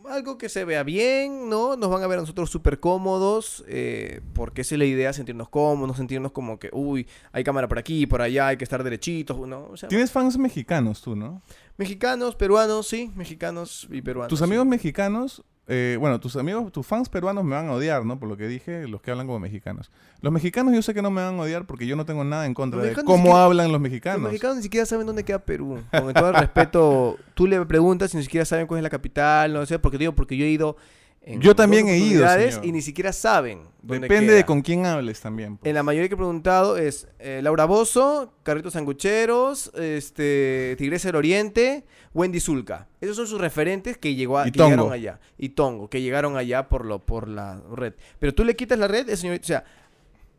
[0.06, 1.76] algo que se vea bien, ¿no?
[1.76, 5.48] Nos van a ver a nosotros súper cómodos, eh, porque esa es la idea, sentirnos
[5.48, 9.38] cómodos, sentirnos como que, uy, hay cámara por aquí, por allá, hay que estar derechitos,
[9.46, 9.66] ¿no?
[9.70, 11.42] O sea, Tienes fans mexicanos tú, ¿no?
[11.76, 14.28] mexicanos, peruanos, sí, mexicanos y peruanos.
[14.28, 14.44] Tus sí.
[14.44, 18.18] amigos mexicanos, eh, bueno, tus amigos, tus fans peruanos me van a odiar, ¿no?
[18.18, 19.90] Por lo que dije, los que hablan como mexicanos.
[20.22, 22.46] Los mexicanos yo sé que no me van a odiar porque yo no tengo nada
[22.46, 24.22] en contra de mexicanos cómo siquiera- hablan los Los mexicanos.
[24.22, 25.78] mexicanos ni siquiera saben dónde queda Perú.
[25.92, 29.52] Con todo el respeto, tú le preguntas y ni siquiera saben cuál es la capital,
[29.52, 30.76] no sé, porque digo, porque yo he ido
[31.20, 32.64] en Yo también he ido, señor.
[32.64, 34.36] y ni siquiera saben dónde Depende queda.
[34.36, 35.58] de con quién hables también.
[35.58, 35.68] pues.
[35.68, 41.16] En la mayoría que he preguntado es eh, Laura Bozo, Carritos Sangucheros, este, Tigresa del
[41.16, 41.84] Oriente,
[42.18, 42.88] Wendy Zulka.
[43.00, 45.20] Esos son sus referentes que, llegó a- Y que llegaron allá.
[45.38, 47.94] Y Tongo, que llegaron allá por, lo, por la red.
[48.18, 49.64] Pero tú le quitas la red, señorita, o sea,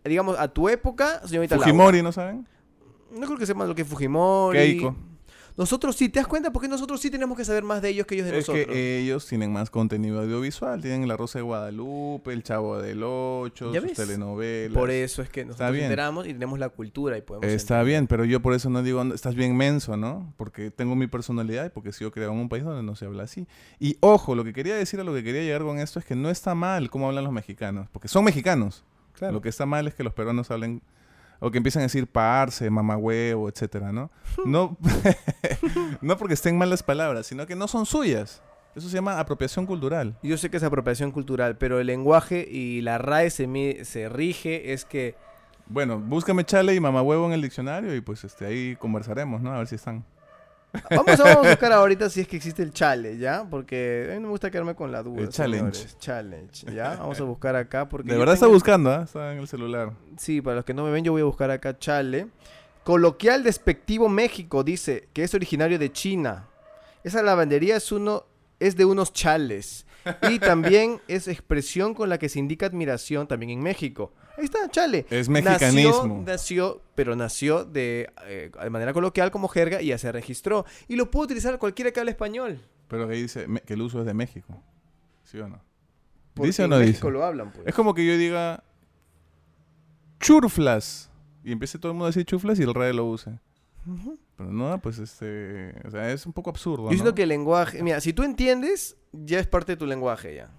[0.04, 1.66] digamos, a tu época, señorita Laura.
[1.68, 2.48] Fujimori, ¿no saben?
[3.12, 4.58] No creo que sepan lo que es Fujimori.
[4.58, 4.96] Keiko.
[5.58, 6.52] Nosotros sí, ¿te das cuenta?
[6.52, 8.68] Porque nosotros sí tenemos que saber más de ellos que ellos de Es nosotros.
[8.74, 10.82] que ellos tienen más contenido audiovisual.
[10.82, 13.98] Tienen La Rosa de Guadalupe, El Chavo del Ocho, ¿Ya sus ves?
[13.98, 14.74] telenovelas.
[14.78, 17.48] Por eso es que nosotros enteramos y tenemos la cultura y podemos...
[17.50, 17.86] Está entender.
[17.88, 20.34] bien, pero yo por eso no digo, estás bien menso, ¿no?
[20.38, 23.24] Porque tengo mi personalidad y porque sigo creado en un país donde no se habla
[23.24, 23.46] así.
[23.80, 26.16] Y ojo, lo que quería decir, a lo que quería llegar con esto es que
[26.16, 28.84] no está mal cómo hablan los mexicanos, porque son mexicanos.
[29.14, 29.34] Claro.
[29.34, 30.82] Lo que está mal es que los peruanos hablen
[31.40, 34.12] o que empiecen a decir parce, mamagüevo, etcétera, ¿no?
[34.46, 34.78] No,
[36.02, 38.42] no porque estén mal las palabras, sino que no son suyas.
[38.76, 40.16] Eso se llama apropiación cultural.
[40.22, 44.74] Yo sé que es apropiación cultural, pero el lenguaje y la RAE se, se rige
[44.74, 45.16] es que...
[45.66, 49.54] Bueno, búscame chale y mamagüevo en el diccionario y pues este ahí conversaremos, ¿no?
[49.54, 50.04] A ver si están.
[50.90, 53.46] Vamos, vamos a buscar ahorita si es que existe el chale, ¿ya?
[53.50, 55.22] Porque a mí no me gusta quedarme con la duda.
[55.22, 55.74] El challenge.
[55.74, 55.98] señores.
[56.00, 56.96] Challenge, ¿ya?
[56.96, 58.12] Vamos a buscar acá porque...
[58.12, 59.04] De verdad está buscando, ¿ah?
[59.04, 59.94] Está en el celular.
[60.18, 62.28] Sí, para los que no me ven, yo voy a buscar acá chale.
[62.84, 66.48] Coloquial despectivo México dice que es originario de China.
[67.04, 68.26] Esa lavandería es uno
[68.60, 69.86] es de unos chales
[70.30, 74.12] y también es expresión con la que se indica admiración también en México.
[74.40, 75.06] Ahí está, chale.
[75.10, 75.92] Es mexicanismo.
[75.92, 80.66] Nació, nació, pero nació de, eh, de manera coloquial como jerga y ya se registró.
[80.88, 82.60] Y lo puede utilizar cualquiera que hable español.
[82.88, 84.62] Pero ahí dice que el uso es de México.
[85.24, 85.62] ¿Sí o no?
[86.34, 87.12] porque ¿Dice o en no México dice?
[87.12, 87.68] lo hablan, pues.
[87.68, 88.64] Es como que yo diga
[90.20, 91.10] churflas
[91.44, 93.40] y empiece todo el mundo a decir chuflas y el rey lo use.
[94.38, 96.94] Pero no, pues este, o sea, es un poco absurdo, Yo ¿no?
[96.94, 100.50] siento que el lenguaje, mira, si tú entiendes, ya es parte de tu lenguaje ya.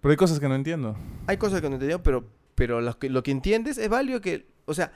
[0.00, 0.96] Pero hay cosas que no entiendo.
[1.26, 2.24] Hay cosas que no entiendo, pero,
[2.60, 4.46] pero lo, que, lo que entiendes es válido que...
[4.66, 4.92] O sea,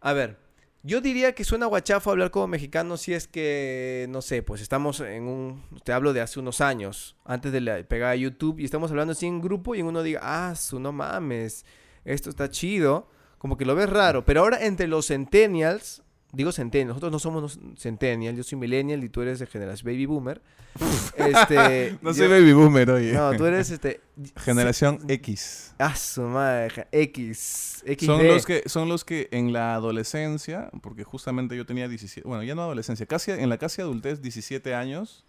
[0.00, 0.36] a ver,
[0.82, 4.98] yo diría que suena guachafo hablar como mexicano si es que, no sé, pues estamos
[4.98, 5.62] en un...
[5.84, 9.12] Te hablo de hace unos años, antes de la pegada a YouTube, y estamos hablando
[9.12, 11.64] así en grupo y uno diga, ah, su no mames,
[12.04, 13.08] esto está chido,
[13.38, 14.24] como que lo ves raro.
[14.24, 16.02] Pero ahora entre los centennials,
[16.34, 20.06] Digo centennial, nosotros no somos centennial, yo soy millennial y tú eres de generación baby
[20.06, 20.42] boomer.
[21.16, 23.12] este, No yo- soy baby boomer, oye.
[23.12, 24.00] No, tú eres este...
[24.36, 25.74] Generación X.
[25.78, 27.82] Ah, su madre, X.
[27.86, 28.04] XD.
[28.04, 32.42] Son los que son los que en la adolescencia, porque justamente yo tenía 17, bueno,
[32.42, 35.24] ya no adolescencia, casi en la casi adultez 17 años,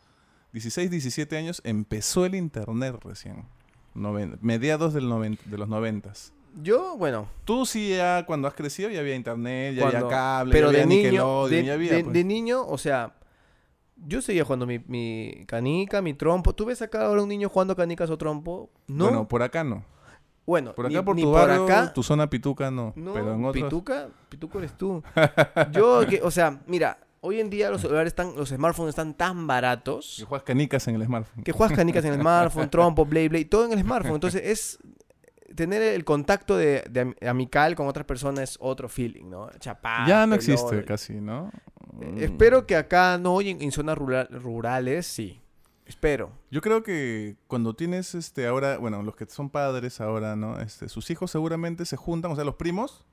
[0.53, 3.45] 16, 17 años empezó el internet recién.
[3.95, 6.31] Noven- mediados del noven- de los noventas.
[6.61, 10.51] Yo, bueno, Tú sí ya cuando has crecido ya había internet, ya Cuando- había cable,
[10.53, 12.13] pero ya de había niño, de, ya había, de- pues.
[12.13, 13.13] de niño, o sea,
[13.97, 16.53] yo seguía jugando mi, mi canica, mi trompo.
[16.53, 18.69] ¿Tú ves acá ahora un niño jugando canicas o trompo?
[18.87, 19.05] No.
[19.05, 19.83] Bueno, por acá no.
[20.45, 21.91] Bueno, Por acá ni- por tu barrio, acá.
[21.93, 25.01] tu zona pituca no, No, pero en otros Pituca, Pituco eres tú.
[25.71, 29.47] Yo, que, o sea, mira, hoy en día los celulares están, los smartphones están tan
[29.47, 31.43] baratos que juegas canicas en el smartphone.
[31.43, 34.15] que juegas canicas en el smartphone, trompo, blade, blade, todo en el smartphone.
[34.15, 34.77] Entonces es
[35.55, 39.49] tener el contacto de, de am- amical con otras personas es otro feeling, ¿no?
[39.59, 41.51] Chapá, ya no existe casi, ¿no?
[42.01, 42.17] Eh, Mm.
[42.17, 45.39] Espero que acá no, y en, en zonas rural- rurales, sí.
[45.85, 46.31] Espero.
[46.51, 50.59] Yo creo que cuando tienes este ahora, bueno, los que son padres ahora, ¿no?
[50.59, 53.05] Este, sus hijos seguramente se juntan, o sea, los primos,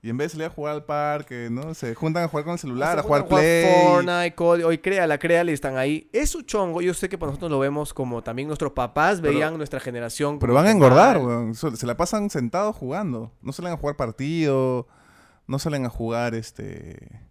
[0.00, 1.74] y en vez de salir a jugar al parque, ¿no?
[1.74, 3.64] Se juntan a jugar con el celular, a jugar play.
[3.84, 6.08] Fortnite, COD, hoy créala, créala y están ahí.
[6.12, 9.32] Es su chongo, yo sé que para nosotros lo vemos como también nuestros papás Pero-
[9.32, 10.38] veían nuestra generación.
[10.38, 11.54] Pero van a engordar, weón.
[11.54, 13.32] Se la pasan sentados jugando.
[13.42, 14.86] No salen a jugar partido,
[15.46, 17.27] no salen a jugar, este...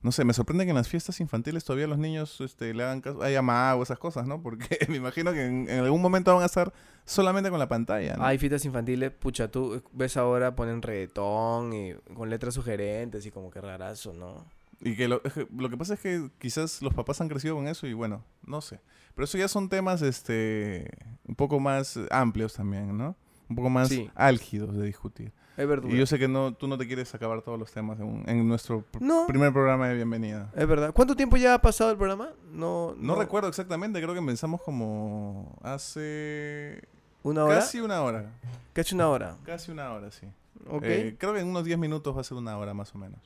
[0.00, 3.00] No sé, me sorprende que en las fiestas infantiles todavía los niños este, le hagan
[3.00, 4.40] caso, hay amago, esas cosas, ¿no?
[4.40, 6.72] Porque me imagino que en, en algún momento van a estar
[7.04, 8.24] solamente con la pantalla, ¿no?
[8.24, 13.50] Hay fiestas infantiles, pucha, tú ves ahora ponen reggaetón y con letras sugerentes y como
[13.50, 14.46] que rarazo, ¿no?
[14.80, 15.20] Y que lo,
[15.56, 18.60] lo que pasa es que quizás los papás han crecido con eso y bueno, no
[18.60, 18.78] sé.
[19.16, 20.88] Pero eso ya son temas este
[21.26, 23.16] un poco más amplios también, ¿no?
[23.48, 24.08] Un poco más Sí.
[24.14, 25.32] álgidos de discutir.
[25.58, 25.88] Es verdad.
[25.90, 28.84] Y yo sé que no, tú no te quieres acabar todos los temas en, nuestro
[28.92, 29.26] pr- No.
[29.26, 30.50] primer programa de bienvenida.
[30.56, 30.92] Es verdad.
[30.94, 32.30] ¿Cuánto tiempo ya ha pasado el programa?
[32.52, 36.82] No, No, recuerdo exactamente, creo que empezamos como hace
[37.24, 37.56] ¿Una hora?
[37.56, 38.30] casi una hora.
[38.72, 39.36] Casi una hora.
[39.44, 40.26] Casi una hora, sí.
[40.68, 40.82] Ok.
[40.84, 43.18] Eh, creo que en unos 10 minutos va a ser una hora más o menos.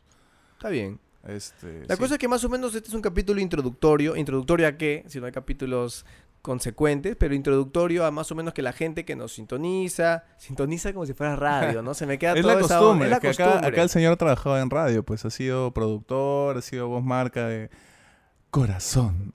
[0.57, 0.99] Está bien.
[1.27, 2.01] Este, La sí.
[2.01, 4.17] cosa es que más o menos este es un capítulo introductorio.
[4.17, 5.05] ¿Introductorio a qué?
[5.07, 6.05] Si no hay capítulos
[6.43, 11.07] consecuentes, pero introductorio a más o menos que la gente que nos sintoniza, sintoniza como
[11.07, 11.95] si fuera radio, ¿no?
[11.95, 13.69] Se me queda Es toda la esa costumbre, es la que acá, costumbre.
[13.69, 17.47] acá el señor ha trabajado en radio, pues ha sido productor, ha sido voz marca
[17.47, 17.71] de
[18.53, 19.33] Corazón.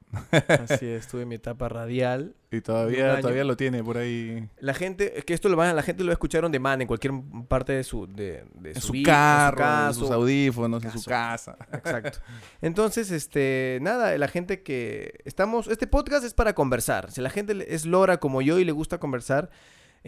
[0.48, 2.36] Así es, tuve mi etapa radial.
[2.52, 5.82] Y todavía, todavía lo tiene por ahí La gente, es que esto lo van, la
[5.82, 7.14] gente lo escucharon de man en cualquier
[7.48, 11.04] parte de su, de, de en su vida, carro, en casa, sus audífonos, en su
[11.04, 11.58] casa.
[11.74, 12.20] Exacto.
[12.62, 17.10] Entonces, este, nada, la gente que estamos, este podcast es para conversar.
[17.10, 19.50] Si la gente es lora como yo y le gusta conversar,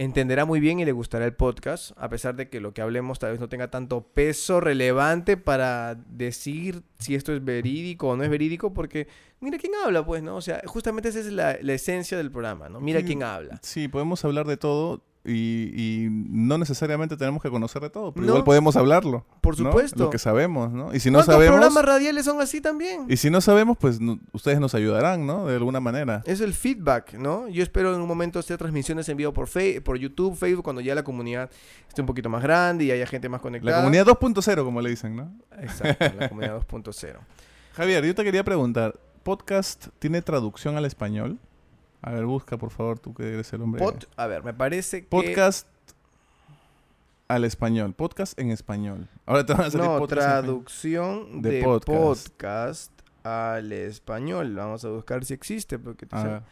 [0.04, 3.20] entenderá muy bien y le gustará el podcast, a pesar de que lo que hablemos
[3.20, 8.24] tal vez no tenga tanto peso relevante para decir si esto es verídico o no
[8.24, 9.08] es verídico, porque
[9.42, 10.38] mira quién habla, pues, ¿no?
[10.38, 12.80] O sea, justamente esa es la, la esencia del programa, ¿no?
[12.80, 13.08] Mira Sí.
[13.08, 13.60] quién habla.
[13.62, 18.26] Sí, podemos hablar de todo y, y no necesariamente tenemos que conocer de todo, pero
[18.26, 18.32] No.
[18.32, 19.26] igual podemos hablarlo.
[19.42, 19.70] Por ¿no?
[19.70, 20.06] supuesto.
[20.06, 20.94] Lo que sabemos, ¿no?
[20.96, 23.06] Y si no ¿Cuántos sabemos, programas radiales son así también?
[23.10, 25.46] y si no sabemos, pues no- ustedes nos ayudarán, ¿no?
[25.48, 26.24] De alguna manera.
[26.26, 27.48] Es el feedback, ¿no?
[27.50, 30.82] Yo espero en un momento hacer transmisiones en vivo por, Fe- por YouTube, Facebook, cuando
[30.82, 31.50] ya la comunidad
[31.88, 33.72] esté un poquito más grande y haya gente más conectada.
[33.78, 35.32] La comunidad 2.0, como le dicen, ¿no?
[35.60, 37.18] Exacto, la comunidad 2.0.
[37.74, 41.38] Javier, yo te quería preguntar, ¿podcast tiene traducción al español?
[42.02, 43.82] A ver, busca, por favor, tú que eres el hombre.
[43.84, 45.08] Pod- a ver, me parece que...
[45.08, 45.68] Podcast
[47.28, 49.08] al español, podcast en español.
[49.26, 52.30] Ahora te van a salir No, en traducción De de, podcast.
[52.30, 52.92] podcast.
[53.24, 54.56] al español.
[54.56, 55.78] Vamos a buscar si existe.
[55.78, 56.44] Porque tú A sabes- ver.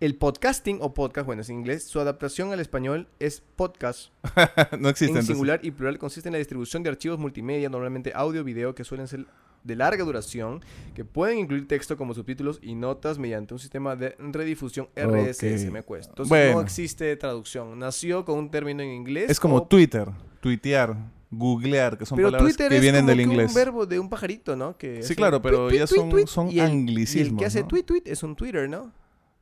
[0.00, 4.10] El podcasting o podcast, bueno, es inglés, su adaptación al español es podcast.
[4.78, 5.04] no existe.
[5.04, 5.26] en entonces.
[5.26, 9.06] singular y plural consiste en la distribución de archivos multimedia, normalmente audio video, que suelen
[9.08, 9.24] ser
[9.64, 10.60] de larga duración,
[10.94, 15.66] que pueden incluir texto como subtítulos y notas mediante un sistema de redifusión RSS.
[15.66, 15.72] Ok.
[15.72, 16.10] Me cuesta.
[16.12, 16.52] Entonces Bueno.
[16.54, 17.78] no existe traducción.
[17.78, 19.30] Nació con un término en inglés.
[19.30, 20.08] Es como o- Twitter,
[20.40, 20.96] tuitear,
[21.30, 23.48] googlear, que son Pero palabras Twitter que es vienen como del que inglés.
[23.48, 24.76] un verbo de un pajarito, ¿no?
[24.76, 27.38] Que Sí, claro, pero tweet, ya tweet, son- tweet, son y el- Y el anglicismos,
[27.40, 27.68] que hace ¿no?
[27.68, 28.92] tweet, tweet es un Twitter, ¿no?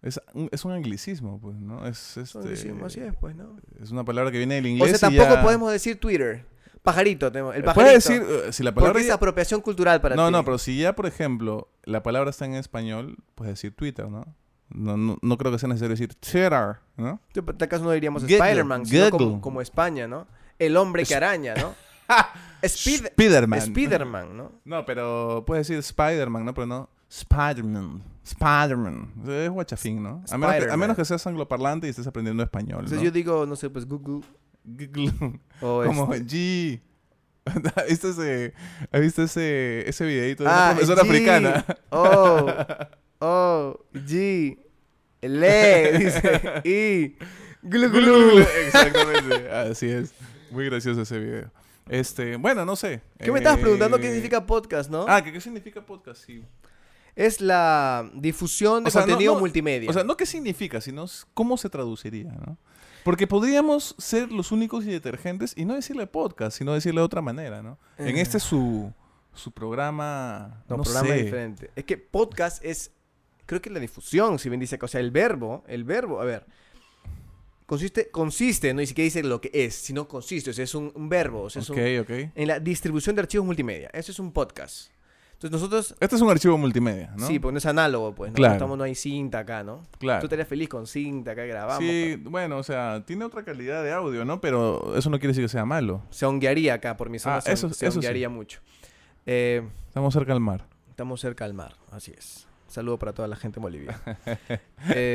[0.01, 1.87] Es un, es un anglicismo, pues, ¿no?
[1.87, 3.57] Es, Es este, anglicismo, así es, pues, ¿no?
[3.81, 4.99] es una palabra que viene del O inglés.
[4.99, 6.45] sea, y tampoco ya- podemos decir Twitter.
[6.83, 7.75] Pajarito, tenemos- el pajarito.
[7.85, 8.93] Puedes decir, eh, si la palabra...
[8.93, 10.33] porque es ya- apropiación cultural para no, ti.
[10.33, 14.25] no, pero si ya, por ejemplo, la palabra está en español, puedes decir Twitter, ¿no?
[14.71, 17.21] No, no, no creo que sea necesario decir Twitter, ¿no?
[17.45, 19.41] Por acaso no diríamos Spider-Man, sino como, Google.
[19.43, 20.27] como España, ¿no?
[20.59, 21.75] El hombre que araña, ¿no?
[22.67, 23.61] Spiderman.
[23.61, 24.53] Spiderman, ¿no?
[24.65, 26.55] No, pero puedes decir Spider-Man, ¿no?
[26.55, 28.03] Pero no Spider-Man.
[28.25, 29.13] Spider-Man.
[29.29, 30.09] Es guachafín, ¿no?
[30.09, 30.79] A menos, que, a Spider-Man.
[30.81, 33.05] menos que seas angloparlante y estés aprendiendo español, Entonces ¿no?
[33.05, 34.23] yo digo, no sé, pues Google.
[35.61, 36.81] O Como este, G.
[37.75, 38.55] ¿Has visto ese,
[38.93, 41.07] ¿has visto ese, ese videito de Ah, una profesora G.
[41.09, 41.67] africana?
[41.91, 42.47] O,
[43.19, 44.59] O, G,
[45.21, 47.17] L, dice, I,
[47.63, 48.39] glu, glu.
[48.39, 50.15] Exactamente, así es.
[50.51, 51.51] Muy gracioso ese video.
[51.89, 53.01] Este, bueno, no sé.
[53.19, 55.05] ¿Qué me estabas preguntando qué Eh, significa podcast, no?
[55.09, 56.25] Ah, ¿qué, qué significa podcast?
[56.25, 56.45] Sí.
[57.17, 59.91] Es la difusión de O sea, contenido no- multimedia.
[59.91, 62.57] O sea, no qué significa, sino cómo se traduciría, ¿no?
[63.05, 67.21] Porque podríamos ser los únicos y detergentes y no decirle podcast, sino decirle de otra
[67.21, 67.79] manera, ¿no?
[67.99, 68.21] En Eh.
[68.21, 68.93] este su,
[69.35, 71.23] su programa, no, no, programa sé.
[71.25, 71.71] diferente.
[71.75, 72.93] Es que podcast es,
[73.47, 76.47] creo que la difusión, si bien dice, o sea, el verbo, el verbo, a ver,
[77.67, 80.93] consiste, consiste, no ni siquiera dice lo que es, sino consiste, o sea, es un,
[80.95, 82.31] un verbo, o sea, es un- Ok, ok.
[82.35, 83.91] en la distribución de archivos multimedia.
[83.93, 84.91] Eso es un podcast.
[85.45, 87.27] Entonces nosotros, Este es un archivo multimedia, ¿no?
[87.27, 88.35] sí, porque no es análogo, pues, ¿no?
[88.37, 88.55] Claro.
[88.55, 89.83] Estamos, no hay cinta acá, ¿no?
[89.99, 90.21] claro.
[90.21, 91.79] Tú estarías feliz con cinta, acá grabamos.
[91.85, 94.41] Sí, bueno, o sea, tiene otra calidad de audio, ¿no?
[94.41, 96.03] Pero eso no quiere decir que sea malo.
[96.11, 98.27] Se honguearía acá, por mi zona Ah, se, eso- se eso sí.
[98.29, 98.61] mucho.
[99.27, 100.67] Eh, Estamos cerca al mar.
[100.91, 102.47] estamos cerca al mar, así es.
[102.69, 104.01] Saludo para toda la gente en Bolivia.
[104.95, 105.13] Eh,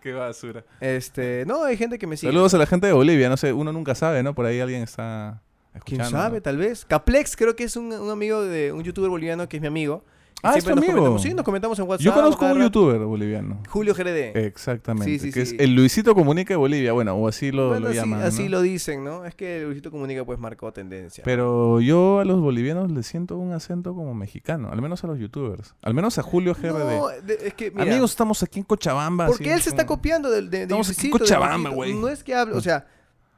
[0.00, 0.64] Qué basura.
[0.80, 2.30] este, no, hay gente que me sigue.
[2.32, 4.34] Saludos a la gente de Bolivia, no sé, uno nunca sabe, ¿no?
[4.34, 5.42] Por ahí alguien está
[5.74, 6.04] escuchando.
[6.04, 6.40] ¿Quién sabe?
[6.40, 6.84] Tal vez.
[6.84, 10.04] Caplex creo que es un, un amigo de un youtuber boliviano que es mi amigo.
[10.44, 10.86] Ah, ¿es tu amigo?
[10.94, 12.04] comentamos, sí, nos comentamos en WhatsApp.
[12.04, 13.62] Yo conozco cada un youtuber boliviano.
[13.68, 14.36] Julio GRD.
[14.44, 15.06] Exactamente.
[15.06, 15.54] Sí, sí, que sí.
[15.54, 18.22] es el Luisito Comunica de Bolivia, bueno, o así lo, Bueno, lo así, llaman.
[18.22, 18.48] así ¿no?
[18.50, 19.24] lo dicen, ¿no?
[19.24, 21.22] Es que Luisito Comunica pues marcó tendencia.
[21.22, 25.18] Pero yo a los bolivianos les siento un acento como mexicano, al menos a los
[25.20, 25.76] youtubers.
[25.80, 26.98] Al menos a Julio GRD.
[26.98, 29.28] No, es que, mira, Amigos, estamos aquí en Cochabamba.
[29.28, 31.94] porque así él se está copiando del de, de Estamos aquí en Cochabamba, güey.
[31.94, 32.86] No es que hable, o sea,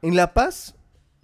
[0.01, 0.74] en La Paz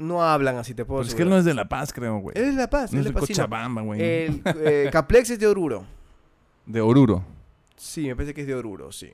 [0.02, 2.18] no hablan así, te puedo Pero es que él no es de La Paz, creo,
[2.20, 2.38] güey.
[2.38, 3.20] Él es de La Paz, No él es de.
[3.20, 4.02] Cochabamba, güey.
[4.02, 5.84] El eh, Caplex es de Oruro.
[6.66, 7.24] De Oruro.
[7.76, 9.12] Sí, me parece que es de Oruro, sí.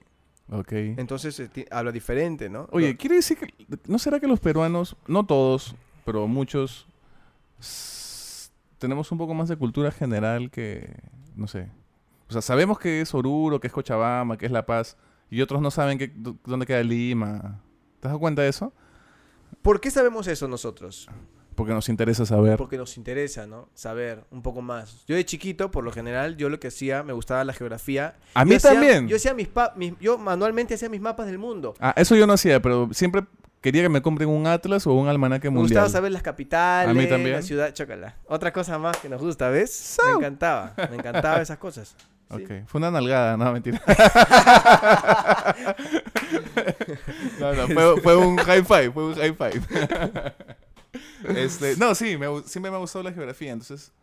[0.49, 0.71] Ok.
[0.71, 2.67] Entonces eh, habla diferente, ¿no?
[2.71, 3.53] Oye, quiere decir que...
[3.87, 5.75] ¿No será que los peruanos, no todos,
[6.05, 6.87] pero muchos,
[8.77, 10.95] tenemos un poco más de cultura general que...
[11.35, 11.67] No sé.
[12.29, 14.97] O sea, sabemos que es Oruro, que es Cochabamba, que es La Paz,
[15.29, 17.61] y otros no saben que, dó- dónde queda Lima.
[17.99, 18.73] ¿Te has dado cuenta de eso?
[19.67, 21.09] ¿Por qué sabemos eso nosotros?
[21.53, 22.55] Porque nos interesa saber.
[22.55, 23.67] Porque nos interesa, ¿no?
[23.73, 25.03] Saber un poco más.
[25.07, 28.15] Yo de chiquito, por lo general, yo lo que hacía, me gustaba la geografía.
[28.33, 29.09] A Yo mí hacía- también.
[29.09, 31.73] Yo hacía mis, mis- yo manualmente hacía mis mapas del mundo.
[31.81, 33.25] Ah, eso yo no hacía, pero siempre
[33.59, 35.81] quería que me compren un atlas o un almanaque Me mundial.
[35.83, 37.35] gustaba saber las capitales, A mí también.
[37.35, 38.15] la ciudad, chócala.
[38.27, 39.97] Otra cosa más que nos gusta, ¿ves?
[40.05, 41.93] Me encantaba, me encantaba esas cosas.
[42.35, 42.43] Sí.
[42.43, 43.81] Ok, fue una nalgada, no, mentira.
[47.39, 49.61] no, no, fue, fue un high five, fue un high five.
[51.41, 53.93] este, no, sí, me siempre me ha gustado la geografía, entonces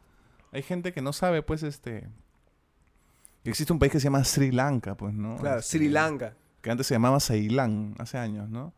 [0.53, 2.09] hay gente que no sabe, pues, este...
[3.45, 5.37] existe un país que se llama Sri Lanka, pues, ¿no?
[5.37, 6.35] Claro, Este, Sri Lanka.
[6.62, 8.72] Que antes se llamaba Ceilán, hace años, ¿no?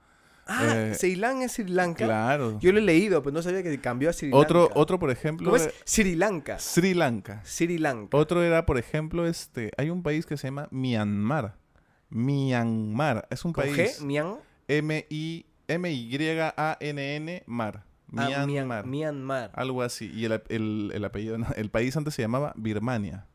[0.47, 2.05] Ah, eh, Ceilán es Sri Lanka.
[2.05, 2.59] Claro.
[2.61, 4.75] Yo lo he leído, pero no sabía que cambió a Sri Otro, Lanka.
[4.81, 5.67] otro, por ejemplo, ¿Cómo es?
[5.67, 6.59] eh, Sri Lanka.
[6.61, 7.43] Sri Lanka.
[7.45, 8.17] Sri Lanka.
[8.17, 11.57] Otro era, por ejemplo, este, hay un país que se llama Myanmar.
[12.11, 13.27] Myanmar.
[13.31, 14.05] Es un ¿Con país G?
[14.05, 14.37] Mian.
[14.69, 17.85] M-I, M-Y-A-N-N, Mar.
[18.17, 18.85] Ah, Myanmar.
[18.87, 19.51] Mian- Myanmar.
[19.55, 20.11] Algo así.
[20.15, 23.27] Y el, el- el apellido, el país antes se llamaba Birmania.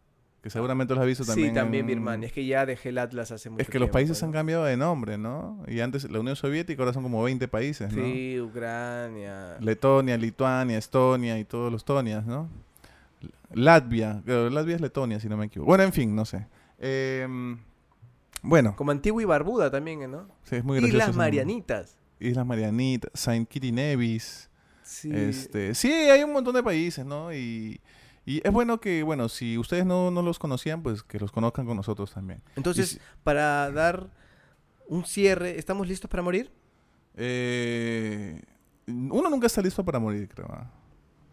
[0.42, 1.50] Que seguramente lo has visto también.
[1.50, 2.26] sí, también en- Birmania.
[2.28, 4.26] Es que ya dejé el Atlas hace mucho Es que los tiempo, países ¿no?
[4.28, 5.64] han cambiado de nombre, ¿no?
[5.68, 8.04] Y antes la Unión Soviética ahora son como 20 países, ¿no?
[8.04, 9.58] Sí, Ucrania.
[9.60, 12.50] Letonia, Lituania, Estonia y todos los Tonias, ¿no?
[13.54, 15.68] Latvia, Latvia es Letonia, si no me equivoco.
[15.68, 16.48] Bueno, en fin, no sé.
[16.80, 17.60] Em,
[18.42, 20.28] bueno, Como Antigua y Barbuda también, ¿no?
[20.44, 20.98] sí, es muy gracioso.
[21.04, 21.16] Islas.
[21.16, 21.98] Marianitas.
[22.20, 24.50] Islas Marianitas, Saint Kitts y Nevis.
[24.84, 25.12] Sí.
[25.14, 27.34] Este, sí, hay un montón de países, ¿no?
[27.34, 27.80] Y,
[28.38, 31.66] y es bueno que, bueno, si ustedes no, no los conocían, pues que los conozcan
[31.66, 32.42] con nosotros también.
[32.56, 34.10] Entonces, si- para dar
[34.88, 36.52] un cierre, ¿estamos listos para morir?
[37.16, 38.42] eh,
[38.88, 40.48] uno nunca está listo para morir, creo.
[40.52, 40.70] ¿ah?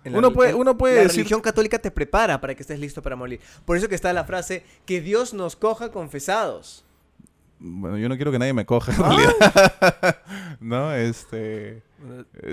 [0.04, 1.18] Uno puede, uno puede la decir...
[1.18, 3.40] religión católica te prepara para que estés listo para morir.
[3.64, 6.84] Por eso que está la frase, que Dios nos coja confesados.
[7.58, 9.08] Bueno, yo no quiero que nadie me coja, en Ah.
[9.08, 10.16] realidad.
[10.60, 11.82] no, este...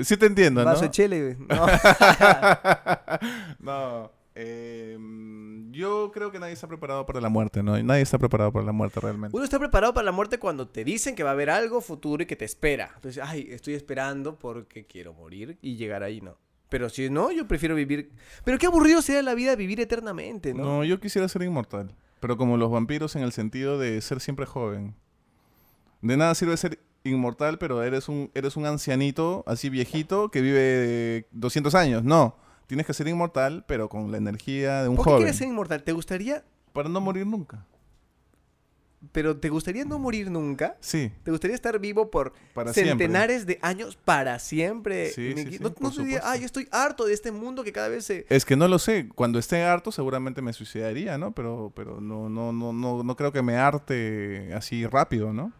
[0.03, 0.65] Sí te entiendo, ¿no?
[0.71, 1.37] Vaso de chele.
[1.47, 1.67] No.
[3.59, 4.11] no.
[4.35, 4.97] Eh,
[5.71, 7.81] yo creo que nadie está preparado para la muerte, ¿no?
[7.81, 9.35] Nadie está preparado para la muerte realmente.
[9.35, 12.23] Uno está preparado para la muerte cuando te dicen que va a haber algo futuro
[12.23, 12.91] y que te espera.
[12.95, 16.37] Entonces, ay, estoy esperando porque quiero morir y llegar ahí, ¿no?
[16.67, 18.11] Pero si no, yo prefiero vivir...
[18.43, 20.63] Pero qué aburrido sería la vida vivir eternamente, ¿no?
[20.63, 21.95] No, yo quisiera ser inmortal.
[22.19, 24.95] Pero como los vampiros en el sentido de ser siempre joven.
[26.01, 31.27] De nada sirve ser inmortal, pero eres un, eres un ancianito, así viejito, que vive
[31.31, 32.03] 200 años.
[32.03, 32.35] No.
[32.67, 35.23] Tienes que ser inmortal, pero con la energía de un ¿Por qué joven.
[35.23, 35.83] quieres ser inmortal?
[35.83, 36.43] ¿Te gustaría
[36.73, 37.65] Para no morir nunca.
[39.11, 40.77] pero ¿te gustaría no morir nunca?
[40.79, 42.91] Sí, ¿Te gustaría estar vivo por para siempre.
[43.05, 45.11] centenares de años para siempre?
[45.11, 47.71] Sí, sí, sí, no por no diría, ah, yo estoy harto de este mundo que
[47.71, 48.25] cada vez se...
[48.29, 49.07] Es que no lo sé.
[49.13, 51.33] Cuando esté harto, seguramente me suicidaría, ¿no?
[51.33, 55.51] Pero, pero no, no, no, no, no creo que me harte así rápido, ¿no?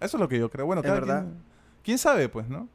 [0.00, 0.66] Eso es lo que yo creo.
[0.66, 1.22] Bueno, cada verdad.
[1.22, 1.42] quien-
[1.84, 2.68] ¿Quién sabe, pues, no?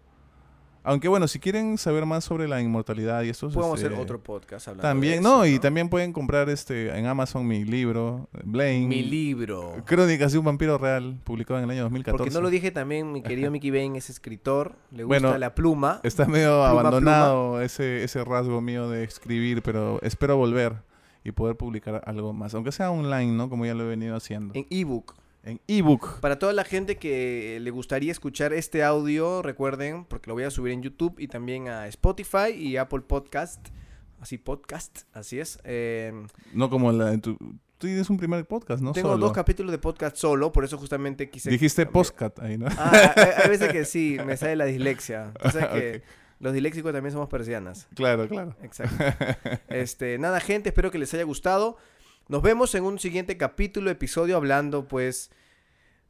[0.83, 4.21] Aunque bueno, si quieren saber más sobre la inmortalidad y esto Podemos este, hacer otro
[4.21, 8.27] podcast hablando de También, eso, no, y también pueden comprar este en Amazon mi libro,
[8.43, 8.87] Blaine.
[8.87, 9.75] Mi libro.
[9.85, 12.17] Crónicas de un vampiro real, publicado en el año 2014.
[12.17, 15.55] Porque no lo dije también, mi querido Mickey Bain es escritor, le gusta Bueno, la
[15.55, 16.01] pluma.
[16.03, 20.75] Está medio Pluma, abandonado Ese, ese rasgo mío de escribir, pero espero volver
[21.23, 22.53] y poder publicar algo más.
[22.53, 23.49] Aunque sea online, ¿no?
[23.49, 24.53] Como ya lo he venido haciendo.
[24.53, 25.15] En ebook.
[25.43, 26.19] En ebook.
[26.21, 30.49] Para toda la gente que le gustaría escuchar este audio, recuerden, porque lo voy a
[30.51, 33.67] subir en YouTube y también a Spotify y Apple Podcast.
[34.21, 35.59] Así, podcast, así es.
[35.65, 36.13] Eh,
[36.53, 37.11] No como la...
[37.11, 38.93] en tu- tú tienes un primer podcast, ¿no?
[38.93, 39.25] tengo Solo.
[39.25, 41.49] dos capítulos de podcast solo, por eso justamente quise...
[41.49, 42.67] Dijiste postcat ahí, ¿no?
[42.77, 45.33] Ah, hay, hay veces que sí, me sale la dislexia.
[45.43, 46.03] O sea que
[46.39, 47.87] los disléxicos también somos persianas.
[47.95, 48.55] Claro, claro.
[48.61, 48.95] Exacto.
[49.67, 51.75] Este, nada, gente, espero que les haya gustado.
[52.27, 55.29] Nos vemos en un siguiente capítulo, episodio, hablando, pues,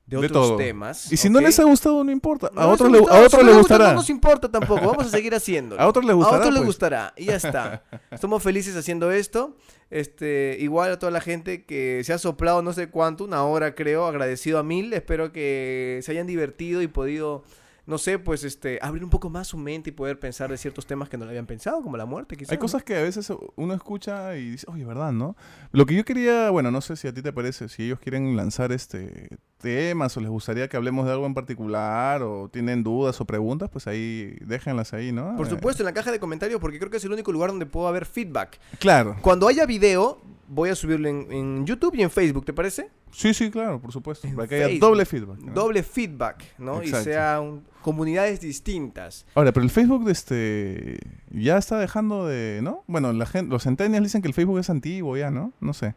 [0.06, 0.58] de De otros todo.
[0.58, 1.12] temas.
[1.12, 2.50] Y si no les ha gustado, no importa.
[2.54, 3.88] No a otros le, gustado, a si les gusta, gustará.
[3.90, 5.82] No nos importa tampoco, vamos a seguir haciéndolo.
[5.82, 6.36] A otros les gustará.
[6.36, 6.68] A otros les pues.
[6.68, 7.84] gustará y ya está.
[8.12, 9.56] Estamos felices haciendo esto.
[9.90, 13.76] Este, igual a toda la gente que se ha soplado no sé cuánto, una hora
[13.76, 14.92] creo, agradecido a mil.
[14.92, 17.44] Espero que se hayan divertido y podido,
[17.86, 20.86] no sé, pues este, abrir un poco más su mente y poder pensar de ciertos
[20.86, 22.52] temas que no le habían pensado, como la muerte, quizás.
[22.54, 25.36] Hay cosas que a veces uno escucha y dice, oye, ¿verdad, no?
[25.72, 28.36] Lo que yo quería, bueno, no sé si a ti te parece, si ellos quieren
[28.38, 33.20] lanzar este temas o les gustaría que hablemos de algo en particular o tienen dudas
[33.22, 35.36] o preguntas, pues ahí déjenlas ahí, ¿no?
[35.38, 37.50] Por Eh, supuesto, en la caja de comentarios, porque creo que es el único lugar
[37.50, 38.60] donde puedo haber feedback.
[38.80, 39.16] claro.
[39.22, 40.20] Cuando haya video,
[40.50, 42.90] voy a subirlo en, en YouTube y en Facebook, ¿te parece?
[43.14, 44.28] Sí, sí, claro, por supuesto.
[44.28, 45.40] En Para que haya doble feedback.
[45.40, 45.54] ¿no?
[45.54, 46.82] Doble feedback, ¿no?
[46.82, 47.10] Exacto.
[47.10, 49.26] Y sean comunidades distintas.
[49.36, 51.00] Ahora, pero el Facebook de este
[51.32, 52.84] ya está dejando de, ¿no?
[52.88, 55.54] Bueno, la gente, los centennials dicen que el Facebook es antiguo ya, ¿no?
[55.60, 55.96] No sé.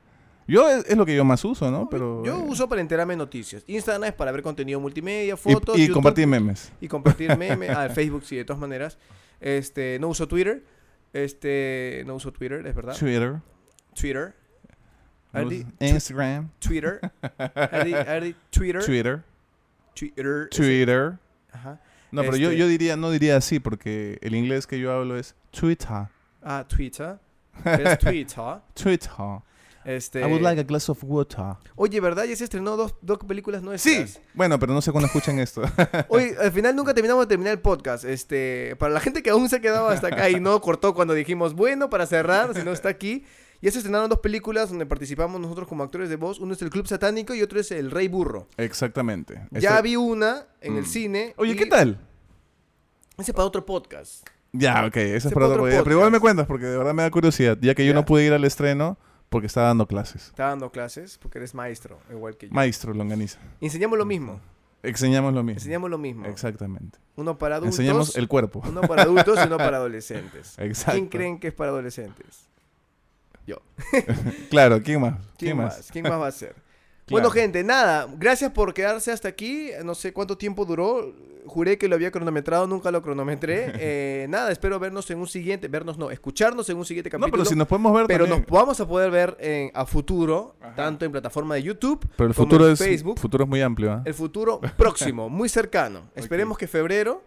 [0.49, 1.89] Yo es, es lo que yo más uso, ¿no?
[1.89, 3.65] Pero Yo eh, uso para enterarme de noticias.
[3.67, 5.77] Instagram es para ver contenido multimedia, y- fotos.
[5.77, 6.71] y, YouTube, compartir memes.
[6.81, 7.71] Y compartir memes.
[7.71, 8.99] ah, Facebook sí, de todas maneras.
[9.41, 10.65] Este, no uso Twitter.
[11.13, 12.97] Este, no uso Twitter, es verdad.
[12.97, 13.37] Twitter,
[13.99, 14.35] Twitter.
[15.81, 17.01] Instagram, Twitter.
[17.83, 18.35] Twitter.
[18.51, 19.23] Twitter,
[19.95, 20.49] Twitter.
[20.51, 21.19] ese- Twitter.
[21.53, 21.81] Ajá.
[22.13, 25.17] No, pero yo, Este- yo diría, no diría así, porque el inglés que yo hablo
[25.17, 26.07] es Twitter.
[26.43, 27.19] Ah, Twitter.
[27.65, 28.61] Es Twitter.
[28.75, 29.11] Twitter.
[29.85, 31.55] Este, I would like a glass of water.
[31.77, 32.25] Oye, ¿verdad?
[32.25, 33.67] Ya se estrenó dos, dos películas Sí.
[33.69, 34.21] nuestras.
[34.35, 35.63] Bueno, pero no sé cuándo escuchan esto.
[36.09, 38.05] Oye, al final nunca terminamos de terminar el podcast.
[38.05, 41.15] Este, para la gente que aún se ha quedado hasta acá y no cortó cuando
[41.15, 43.25] dijimos, bueno, para cerrar, si no está aquí.
[43.63, 46.39] Ya se estrenaron dos películas donde participamos nosotros como actores de voz.
[46.41, 48.49] Uno es El Club Satánico y otro es El Rey Burro.
[48.57, 49.47] Exactamente.
[49.51, 50.87] Ya Este- vi una en el Mm.
[50.87, 51.35] cine.
[51.37, 51.99] Oye, y ¿qué tal?
[53.17, 54.27] Ese para otro podcast.
[54.53, 55.83] Ya, ok, eso Ese es para otro otro día.
[55.83, 56.13] Pero igual podcast.
[56.13, 57.95] me cuentas, porque de verdad me da curiosidad, ya que yo Ya.
[57.95, 58.99] no pude ir al estreno
[59.29, 60.27] porque estaba dando clases.
[60.27, 62.55] Está dando clases porque eres maestro, igual que yo.
[62.55, 63.39] Maestro Longaniza.
[63.61, 64.41] Enseñamos lo mismo.
[64.83, 65.59] Enseñamos lo mismo.
[65.59, 66.27] Enseñamos lo mismo.
[66.27, 66.99] Exactamente.
[67.17, 67.79] Uno para adultos.
[67.79, 68.63] Enseñamos el cuerpo.
[68.69, 70.55] Uno para adultos y uno para adolescentes.
[70.59, 70.93] Exacto.
[70.93, 72.47] ¿Quién creen que es para adolescentes?
[73.47, 73.57] Yo.
[74.51, 75.15] Claro, ¿quién más?
[75.39, 75.89] ¿Quién, más?
[75.93, 76.55] ¿Quién más va a ser?
[77.07, 77.23] Claro.
[77.23, 78.09] Bueno, gente, nada.
[78.19, 79.71] Gracias por quedarse hasta aquí.
[79.85, 81.15] No sé cuánto tiempo duró.
[81.47, 83.73] Juré que lo había cronometrado, nunca lo cronometré.
[83.79, 87.31] Eh, nada, espero vernos en un siguiente, vernos no, escucharnos en un siguiente No, capítulo.
[87.31, 88.45] pero si nos podemos ver pero también.
[88.49, 90.75] nos vamos a poder ver en- a futuro, Ajá.
[90.75, 93.21] tanto en plataforma de YouTube Pero el como futuro en es, Facebook.
[93.21, 94.03] futuro es muy amplio, ¿ah?
[94.05, 96.11] El futuro próximo, muy cercano.
[96.17, 97.23] Esperemos que febrero,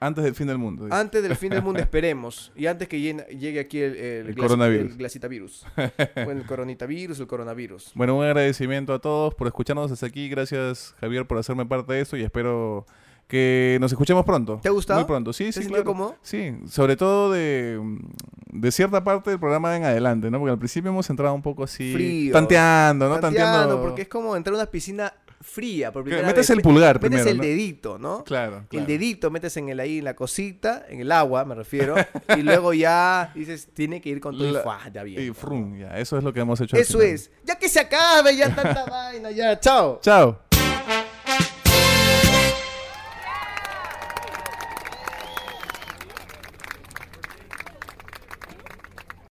[0.00, 0.88] Antes del fin del mundo.
[0.90, 2.52] antes del fin del mundo, esperemos.
[2.56, 4.92] Y antes que llegue aquí el, el, El coronavirus.
[4.92, 5.66] el glacitavirus.
[6.24, 7.92] bueno, el coronitavirus, el coronavirus.
[7.94, 10.28] Bueno, un agradecimiento a todos por escucharnos hasta aquí.
[10.30, 12.86] Gracias, Javier, por hacerme parte de esto y espero
[13.28, 14.58] que nos escuchemos pronto.
[14.62, 15.00] ¿Te ha gustado?
[15.00, 15.84] Muy pronto, sí, ¿Te sí, claro.
[15.84, 16.16] cómodo?
[16.22, 17.78] Sí, sobre todo de,
[18.52, 20.38] de cierta parte del programa en adelante, ¿no?
[20.40, 21.92] Porque al principio hemos entrado un poco así...
[21.92, 22.32] Frío.
[22.32, 23.20] Tanteando, ¿no?
[23.20, 23.82] Tanteando, Tanteando...
[23.82, 26.50] porque es como entrar a una piscina fría por primera metes vez.
[26.50, 27.42] el pulgar metes primero, el ¿no?
[27.42, 28.24] dedito, ¿no?
[28.24, 28.82] Claro, claro.
[28.82, 31.94] El dedito metes en el ahí en la cosita, en el agua, me refiero,
[32.36, 35.22] y luego ya dices, tiene que ir con todo y La- ya bien.
[35.22, 36.76] Y frum, ya, eso es lo que hemos hecho.
[36.76, 37.30] Eso es.
[37.44, 39.58] Ya que se acabe, ya tanta vaina, ya.
[39.58, 39.98] Chao.
[40.02, 40.49] Chao.